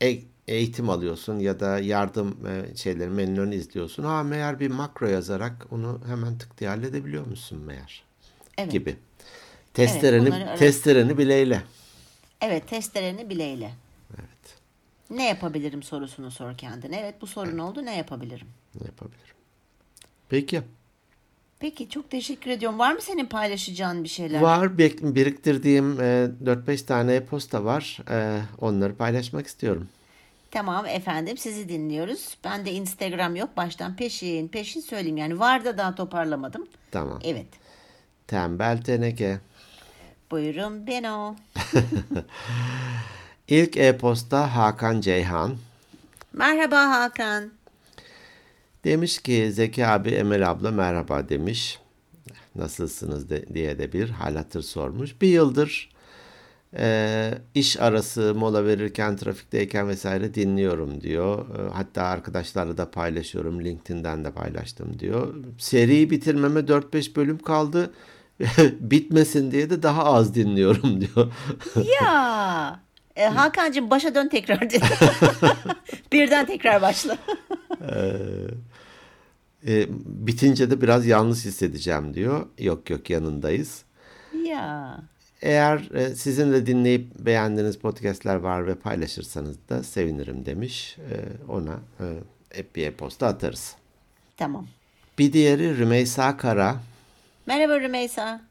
e- 0.08 0.22
eğitim 0.48 0.90
alıyorsun 0.90 1.40
ya 1.40 1.60
da 1.60 1.80
yardım 1.80 2.38
e, 2.48 2.76
şeyleri 2.76 3.10
menülerini 3.10 3.56
izliyorsun. 3.56 4.04
Ha 4.04 4.24
meğer 4.24 4.60
bir 4.60 4.68
makro 4.72 5.08
yazarak 5.08 5.68
onu 5.72 6.02
hemen 6.08 6.38
tık 6.38 6.58
diye 6.60 6.70
halledebiliyor 6.70 7.26
musun 7.28 7.60
meğer 7.60 8.04
Evet. 8.58 8.72
gibi. 8.72 8.96
Testereni 9.74 10.34
ara- 10.34 10.56
testereni 10.56 11.18
bileyle. 11.18 11.62
Evet, 12.42 12.68
testlerini 12.68 13.30
bileyle. 13.30 13.72
Ne 15.10 15.28
yapabilirim 15.28 15.84
sorusunu 15.84 16.32
sor 16.32 16.58
kendine. 16.58 17.00
Evet 17.00 17.22
bu 17.22 17.28
sorun 17.28 17.58
oldu 17.58 17.86
ne 17.86 17.98
yapabilirim? 17.98 18.48
Ne 18.82 18.88
yapabilirim? 18.88 19.36
Peki. 20.30 20.62
Peki 21.60 21.90
çok 21.90 22.10
teşekkür 22.10 22.52
ediyorum. 22.52 22.80
Var 22.80 22.94
mı 22.94 23.02
senin 23.02 23.26
paylaşacağın 23.26 24.04
bir 24.04 24.10
şeyler? 24.10 24.42
Var 24.42 24.78
biriktirdiğim 24.78 26.02
e, 26.02 26.30
4-5 26.44 26.86
tane 26.86 27.14
e-posta 27.16 27.66
var. 27.66 28.00
E, 28.10 28.42
onları 28.62 28.96
paylaşmak 28.96 29.48
istiyorum. 29.48 29.88
Tamam 30.52 30.86
efendim 30.86 31.38
sizi 31.38 31.70
dinliyoruz. 31.70 32.38
Ben 32.44 32.66
de 32.66 32.72
Instagram 32.72 33.36
yok 33.36 33.58
baştan 33.58 33.96
peşin 33.96 34.48
peşin 34.48 34.82
söyleyeyim. 34.82 35.18
Yani 35.18 35.40
var 35.40 35.66
da 35.66 35.78
daha 35.78 35.96
toparlamadım. 35.96 36.68
Tamam. 36.92 37.20
Evet. 37.24 37.48
Tembel 38.28 38.82
teneke. 38.82 39.40
Buyurun 40.32 40.88
ben 40.88 41.04
o. 41.04 41.36
İlk 43.50 43.78
e-posta 43.78 44.56
Hakan 44.56 45.02
Ceyhan. 45.02 45.56
Merhaba 46.34 46.90
Hakan. 46.90 47.52
Demiş 48.84 49.20
ki 49.20 49.52
Zeki 49.52 49.86
abi 49.88 50.10
Emel 50.10 50.50
abla 50.52 50.72
merhaba 50.72 51.30
demiş. 51.30 51.80
nasılsınız 52.56 53.30
de, 53.30 53.46
diye 53.54 53.80
de 53.80 53.94
bir 53.94 54.10
hal 54.10 54.36
hatır 54.36 54.62
sormuş. 54.62 55.22
Bir 55.22 55.28
yıldır 55.28 55.90
e, 56.78 57.32
iş 57.56 57.80
arası 57.80 58.34
mola 58.36 58.66
verirken 58.66 59.16
trafikteyken 59.18 59.88
vesaire 59.88 60.34
dinliyorum 60.34 61.02
diyor. 61.02 61.46
E, 61.60 61.74
hatta 61.74 62.04
arkadaşlarla 62.04 62.78
da 62.78 62.92
paylaşıyorum. 62.92 63.64
LinkedIn'den 63.66 64.26
de 64.26 64.32
paylaştım 64.32 65.00
diyor. 65.00 65.34
Seriyi 65.58 66.10
bitirmeme 66.10 66.60
4-5 66.60 67.16
bölüm 67.16 67.38
kaldı. 67.38 67.94
Bitmesin 68.80 69.52
diye 69.52 69.70
de 69.70 69.84
daha 69.84 70.04
az 70.06 70.36
dinliyorum 70.36 71.02
diyor. 71.16 71.32
Ya 72.02 72.80
e, 73.20 73.26
Hakan'cığım 73.26 73.90
başa 73.90 74.16
dön 74.16 74.28
tekrar 74.28 74.62
dedi. 74.62 74.86
Birden 76.14 76.46
tekrar 76.46 76.82
başla. 76.82 77.18
E, 79.68 79.86
bitince 80.06 80.72
de 80.72 80.82
biraz 80.82 81.06
yalnız 81.06 81.46
hissedeceğim 81.46 82.14
diyor. 82.14 82.46
Yok 82.60 82.90
yok 82.90 83.10
yanındayız. 83.10 83.84
Ya 84.46 85.00
Eğer 85.42 85.96
e, 85.96 86.16
sizin 86.16 86.52
de 86.54 86.66
dinleyip 86.66 87.20
beğendiğiniz 87.20 87.78
podcastler 87.78 88.36
var 88.36 88.68
ve 88.68 88.76
paylaşırsanız 88.76 89.58
da 89.70 89.84
sevinirim 89.84 90.46
demiş. 90.46 90.98
E, 91.12 91.16
ona 91.52 91.80
e, 92.56 92.64
bir 92.76 92.88
e-posta 92.88 93.28
atarız. 93.28 93.76
tamam. 94.38 94.68
Bir 95.20 95.34
diğeri 95.34 95.78
Rümeysa 95.78 96.38
Kara. 96.38 96.76
Merhaba 97.46 97.80
Rümeysa. 97.80 98.42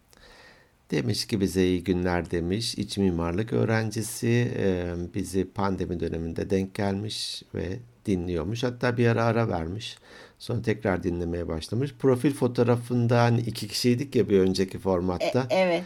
Demiş 0.90 1.26
ki 1.26 1.40
bize 1.40 1.66
iyi 1.66 1.84
günler 1.84 2.30
demiş. 2.30 2.74
İç 2.74 2.98
mimarlık 2.98 3.52
öğrencisi 3.52 4.52
e, 4.58 4.94
bizi 5.14 5.44
pandemi 5.44 6.00
döneminde 6.00 6.50
denk 6.50 6.74
gelmiş 6.74 7.42
ve 7.54 7.78
dinliyormuş. 8.06 8.62
Hatta 8.62 8.96
bir 8.96 9.06
ara 9.06 9.24
ara 9.24 9.48
vermiş. 9.48 9.98
Sonra 10.38 10.62
tekrar 10.62 11.02
dinlemeye 11.02 11.48
başlamış. 11.48 11.94
Profil 11.98 12.34
fotoğrafında 12.34 13.22
hani 13.22 13.40
iki 13.40 13.68
kişiydik 13.68 14.16
ya 14.16 14.28
bir 14.28 14.40
önceki 14.40 14.78
formatta. 14.78 15.46
Evet. 15.50 15.84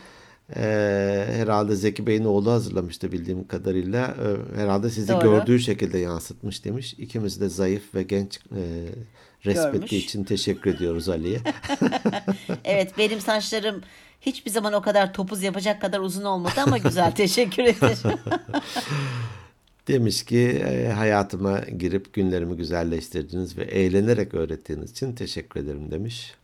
E, 0.57 0.63
herhalde 1.37 1.77
Zeki 1.77 2.07
Bey'in 2.07 2.25
oğlu 2.25 2.51
hazırlamıştı 2.51 3.13
bildiğim 3.13 3.47
kadarıyla. 3.47 4.07
E, 4.07 4.61
herhalde 4.61 4.91
sizi 4.91 5.13
Doğru. 5.13 5.21
gördüğü 5.23 5.61
şekilde 5.61 5.99
yansıtmış 5.99 6.65
demiş. 6.65 6.95
İkimiz 6.99 7.41
de 7.41 7.49
zayıf 7.49 7.95
ve 7.95 8.03
genç 8.03 8.37
e, 8.37 8.63
resmettiği 9.45 10.05
için 10.05 10.25
teşekkür 10.25 10.75
ediyoruz 10.75 11.09
Ali'ye. 11.09 11.39
Evet 12.65 12.99
benim 12.99 13.21
saçlarım 13.21 13.83
hiçbir 14.23 14.51
zaman 14.51 14.73
o 14.73 14.83
kadar 14.83 15.15
topuz 15.15 15.43
yapacak 15.43 15.81
kadar 15.81 16.01
uzun 16.01 16.25
olmadı 16.25 16.55
ama 16.67 16.79
güzel 16.79 17.13
teşekkür 17.15 17.63
ederim. 17.65 18.19
Demiş 19.89 20.25
ki 20.25 20.39
e, 20.67 20.89
hayatıma 20.89 21.61
girip 21.61 22.13
günlerimi 22.13 22.57
güzelleştirdiniz 22.57 23.59
ve 23.59 23.65
eğlenerek 23.65 24.35
öğrettiğiniz 24.35 24.91
için 24.91 25.13
teşekkür 25.13 25.61
ederim 25.61 25.91
demiş. 25.91 26.35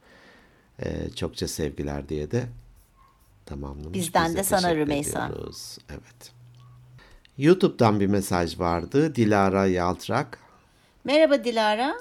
E, 0.83 1.11
çokça 1.11 1.49
sevgiler 1.49 2.09
diye 2.09 2.31
de 2.31 2.45
tamamlamış. 3.47 3.95
Bizden 3.99 4.29
Biz 4.29 4.37
de 4.37 4.45
sana 4.45 4.61
teşekkür 4.61 4.81
Rümeysa. 4.81 5.27
ediyoruz. 5.29 5.79
Evet. 5.91 6.33
YouTube'dan 7.39 8.01
bir 8.01 8.07
mesaj 8.07 8.59
vardı. 8.59 9.15
Dilara 9.15 9.67
Yaltrak. 9.67 10.39
Merhaba 11.05 11.45
Dilara. 11.45 11.95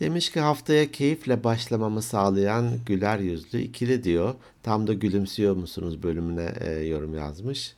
Demiş 0.00 0.30
ki 0.30 0.40
haftaya 0.40 0.90
keyifle 0.90 1.44
başlamamı 1.44 2.02
sağlayan 2.02 2.70
güler 2.86 3.18
yüzlü 3.18 3.60
ikili 3.60 4.04
diyor. 4.04 4.34
Tam 4.62 4.86
da 4.86 4.92
gülümsüyor 4.92 5.56
musunuz 5.56 6.02
bölümüne 6.02 6.52
e, 6.60 6.70
yorum 6.70 7.14
yazmış. 7.14 7.74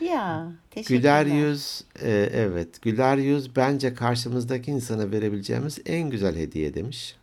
Ya 0.00 0.52
teşekkürler. 0.70 1.24
Güler 1.24 1.36
yüz, 1.36 1.84
e, 2.02 2.30
evet. 2.34 2.82
Güler 2.82 3.16
yüz 3.16 3.56
bence 3.56 3.94
karşımızdaki 3.94 4.70
insana 4.70 5.10
verebileceğimiz 5.10 5.78
en 5.86 6.10
güzel 6.10 6.36
hediye 6.36 6.74
demiş. 6.74 7.16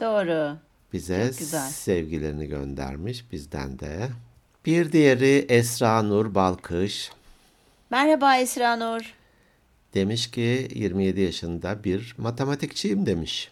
Doğru. 0.00 0.56
Bize 0.92 1.32
sevgilerini 1.72 2.46
göndermiş 2.46 3.24
bizden 3.32 3.78
de. 3.78 4.08
Bir 4.66 4.92
diğeri 4.92 5.46
Esra 5.48 6.02
Nur 6.02 6.34
Balkış. 6.34 7.10
Merhaba 7.90 8.36
Esra 8.36 8.76
Nur. 8.76 9.14
Demiş 9.94 10.30
ki 10.30 10.68
27 10.74 11.20
yaşında 11.20 11.84
bir 11.84 12.14
matematikçiyim 12.18 13.06
demiş. 13.06 13.50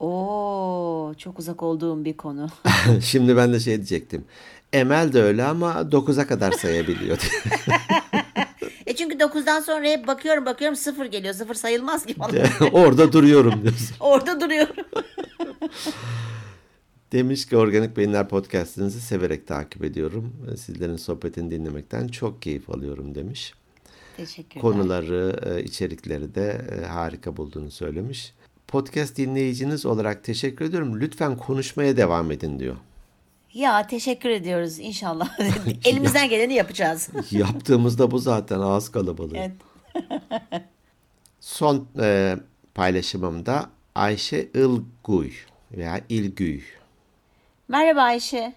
Oo, 0.00 1.14
çok 1.18 1.38
uzak 1.38 1.62
olduğum 1.62 2.04
bir 2.04 2.16
konu. 2.16 2.48
Şimdi 3.02 3.36
ben 3.36 3.52
de 3.52 3.60
şey 3.60 3.76
diyecektim. 3.76 4.24
Emel 4.72 5.12
de 5.12 5.22
öyle 5.22 5.44
ama 5.44 5.72
9'a 5.72 6.26
kadar 6.26 6.52
sayabiliyor. 6.52 7.18
e 8.86 8.94
çünkü 8.96 9.16
9'dan 9.16 9.60
sonra 9.60 9.86
hep 9.86 10.06
bakıyorum 10.06 10.46
bakıyorum 10.46 10.76
sıfır 10.76 11.06
geliyor. 11.06 11.34
Sıfır 11.34 11.54
sayılmaz 11.54 12.06
ki 12.06 12.14
bana. 12.18 12.30
Orada 12.72 13.12
duruyorum 13.12 13.62
diyorsun. 13.62 13.96
Orada 14.00 14.40
duruyorum. 14.40 14.76
Demiş 17.12 17.46
ki 17.46 17.56
Organik 17.56 17.96
Beyinler 17.96 18.28
podcastinizi 18.28 19.00
severek 19.00 19.46
takip 19.46 19.84
ediyorum. 19.84 20.32
Sizlerin 20.56 20.96
sohbetini 20.96 21.50
dinlemekten 21.50 22.08
çok 22.08 22.42
keyif 22.42 22.70
alıyorum 22.70 23.14
demiş. 23.14 23.54
Teşekkürler. 24.16 24.62
Konuları, 24.62 25.36
e, 25.46 25.62
içerikleri 25.62 26.34
de 26.34 26.66
e, 26.72 26.86
harika 26.86 27.36
bulduğunu 27.36 27.70
söylemiş. 27.70 28.32
Podcast 28.68 29.16
dinleyiciniz 29.16 29.86
olarak 29.86 30.24
teşekkür 30.24 30.64
ediyorum. 30.64 31.00
Lütfen 31.00 31.36
konuşmaya 31.36 31.96
devam 31.96 32.30
edin 32.30 32.58
diyor. 32.58 32.76
Ya 33.54 33.86
teşekkür 33.86 34.28
ediyoruz 34.30 34.78
inşallah. 34.78 35.38
Elimizden 35.84 36.28
geleni 36.28 36.54
yapacağız. 36.54 37.08
Yaptığımızda 37.30 38.10
bu 38.10 38.18
zaten 38.18 38.60
ağız 38.60 38.88
kalabalığı. 38.88 39.36
evet. 39.36 39.52
Son 41.40 41.88
e, 42.00 42.36
paylaşımımda 42.74 43.70
Ayşe 43.94 44.48
Ilguy 44.54 45.30
veya 45.72 46.00
İlgüy. 46.08 46.60
Merhaba 47.68 48.02
Ayşe. 48.02 48.52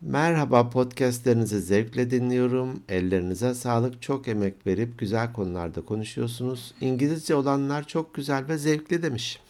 Merhaba 0.00 0.70
podcastlerinizi 0.70 1.60
zevkle 1.60 2.10
dinliyorum. 2.10 2.82
Ellerinize 2.88 3.54
sağlık. 3.54 4.02
Çok 4.02 4.28
emek 4.28 4.66
verip 4.66 4.98
güzel 4.98 5.32
konularda 5.32 5.84
konuşuyorsunuz. 5.84 6.74
İngilizce 6.80 7.34
olanlar 7.34 7.86
çok 7.86 8.14
güzel 8.14 8.48
ve 8.48 8.58
zevkli 8.58 9.02
demiş. 9.02 9.40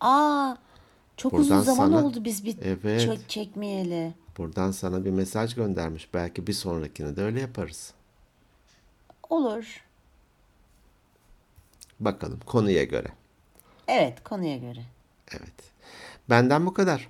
Aa, 0.00 0.56
çok 1.16 1.32
Buradan 1.32 1.44
uzun 1.46 1.60
zaman 1.60 1.86
sana- 1.90 2.04
oldu 2.06 2.24
biz 2.24 2.44
bir 2.44 2.56
Evet. 2.62 3.00
çök 3.00 3.28
çekmeyeli. 3.28 4.14
Buradan 4.38 4.70
sana 4.70 5.04
bir 5.04 5.10
mesaj 5.10 5.54
göndermiş. 5.54 6.08
Belki 6.14 6.46
bir 6.46 6.52
sonrakini 6.52 7.16
de 7.16 7.22
öyle 7.22 7.40
yaparız. 7.40 7.92
Olur. 9.30 9.84
Bakalım 12.00 12.40
konuya 12.46 12.84
göre. 12.84 13.08
Evet 13.88 14.24
konuya 14.24 14.56
göre. 14.56 14.82
Evet. 15.30 15.52
Benden 16.30 16.66
bu 16.66 16.74
kadar. 16.74 17.08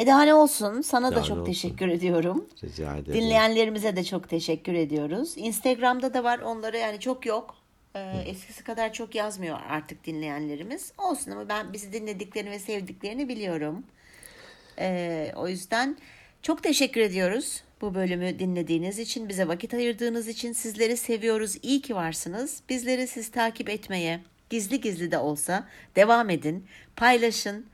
E 0.00 0.06
daha 0.06 0.22
ne 0.22 0.34
olsun? 0.34 0.80
Sana 0.80 1.06
da 1.10 1.14
Daha 1.16 1.20
ne 1.20 1.26
çok 1.28 1.38
olsun. 1.38 1.52
teşekkür 1.52 1.88
ediyorum. 1.88 2.48
Rica 2.64 2.96
ederim. 2.96 3.20
Dinleyenlerimize 3.20 3.96
de 3.96 4.04
çok 4.04 4.28
teşekkür 4.28 4.74
ediyoruz. 4.74 5.32
Instagram'da 5.36 6.14
da 6.14 6.24
var 6.24 6.38
onları 6.38 6.78
yani 6.78 7.00
çok 7.00 7.26
yok. 7.26 7.56
Ee, 7.94 8.22
eskisi 8.26 8.64
kadar 8.64 8.92
çok 8.92 9.14
yazmıyor 9.14 9.58
artık 9.68 10.06
dinleyenlerimiz. 10.06 10.92
Olsun 10.98 11.30
ama 11.30 11.48
ben 11.48 11.72
bizi 11.72 11.92
dinlediklerini 11.92 12.50
ve 12.50 12.58
sevdiklerini 12.58 13.28
biliyorum. 13.28 13.82
Ee, 14.78 15.32
o 15.36 15.48
yüzden 15.48 15.96
çok 16.42 16.62
teşekkür 16.62 17.00
ediyoruz 17.00 17.62
bu 17.80 17.94
bölümü 17.94 18.38
dinlediğiniz 18.38 18.98
için, 18.98 19.28
bize 19.28 19.48
vakit 19.48 19.74
ayırdığınız 19.74 20.28
için. 20.28 20.52
Sizleri 20.52 20.96
seviyoruz. 20.96 21.56
İyi 21.62 21.82
ki 21.82 21.94
varsınız. 21.94 22.62
Bizleri 22.68 23.06
siz 23.06 23.30
takip 23.30 23.68
etmeye, 23.68 24.20
gizli 24.50 24.80
gizli 24.80 25.10
de 25.10 25.18
olsa 25.18 25.66
devam 25.96 26.30
edin. 26.30 26.66
Paylaşın. 26.96 27.66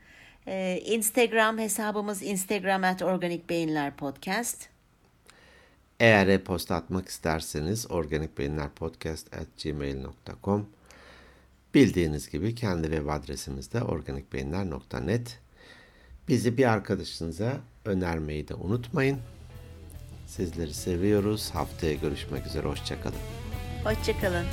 Ee, 0.47 0.81
Instagram 0.85 1.57
hesabımız 1.57 2.23
Instagram 2.23 2.83
at 2.83 3.01
Organik 3.01 3.49
Beyinler 3.49 3.95
Podcast. 3.95 4.69
Eğer 5.99 6.27
e-posta 6.27 6.75
atmak 6.75 7.09
isterseniz 7.09 7.91
organikbeyinlerpodcast.gmail.com 7.91 10.69
Bildiğiniz 11.73 12.29
gibi 12.29 12.55
kendi 12.55 12.87
web 12.87 13.07
adresimiz 13.07 13.73
de 13.73 13.83
organikbeyinler.net 13.83 15.39
Bizi 16.27 16.57
bir 16.57 16.65
arkadaşınıza 16.65 17.57
önermeyi 17.85 18.47
de 18.47 18.53
unutmayın. 18.53 19.19
Sizleri 20.27 20.73
seviyoruz. 20.73 21.49
Haftaya 21.53 21.93
görüşmek 21.93 22.45
üzere. 22.45 22.67
Hoşçakalın. 22.67 23.19
Hoşçakalın. 23.83 24.45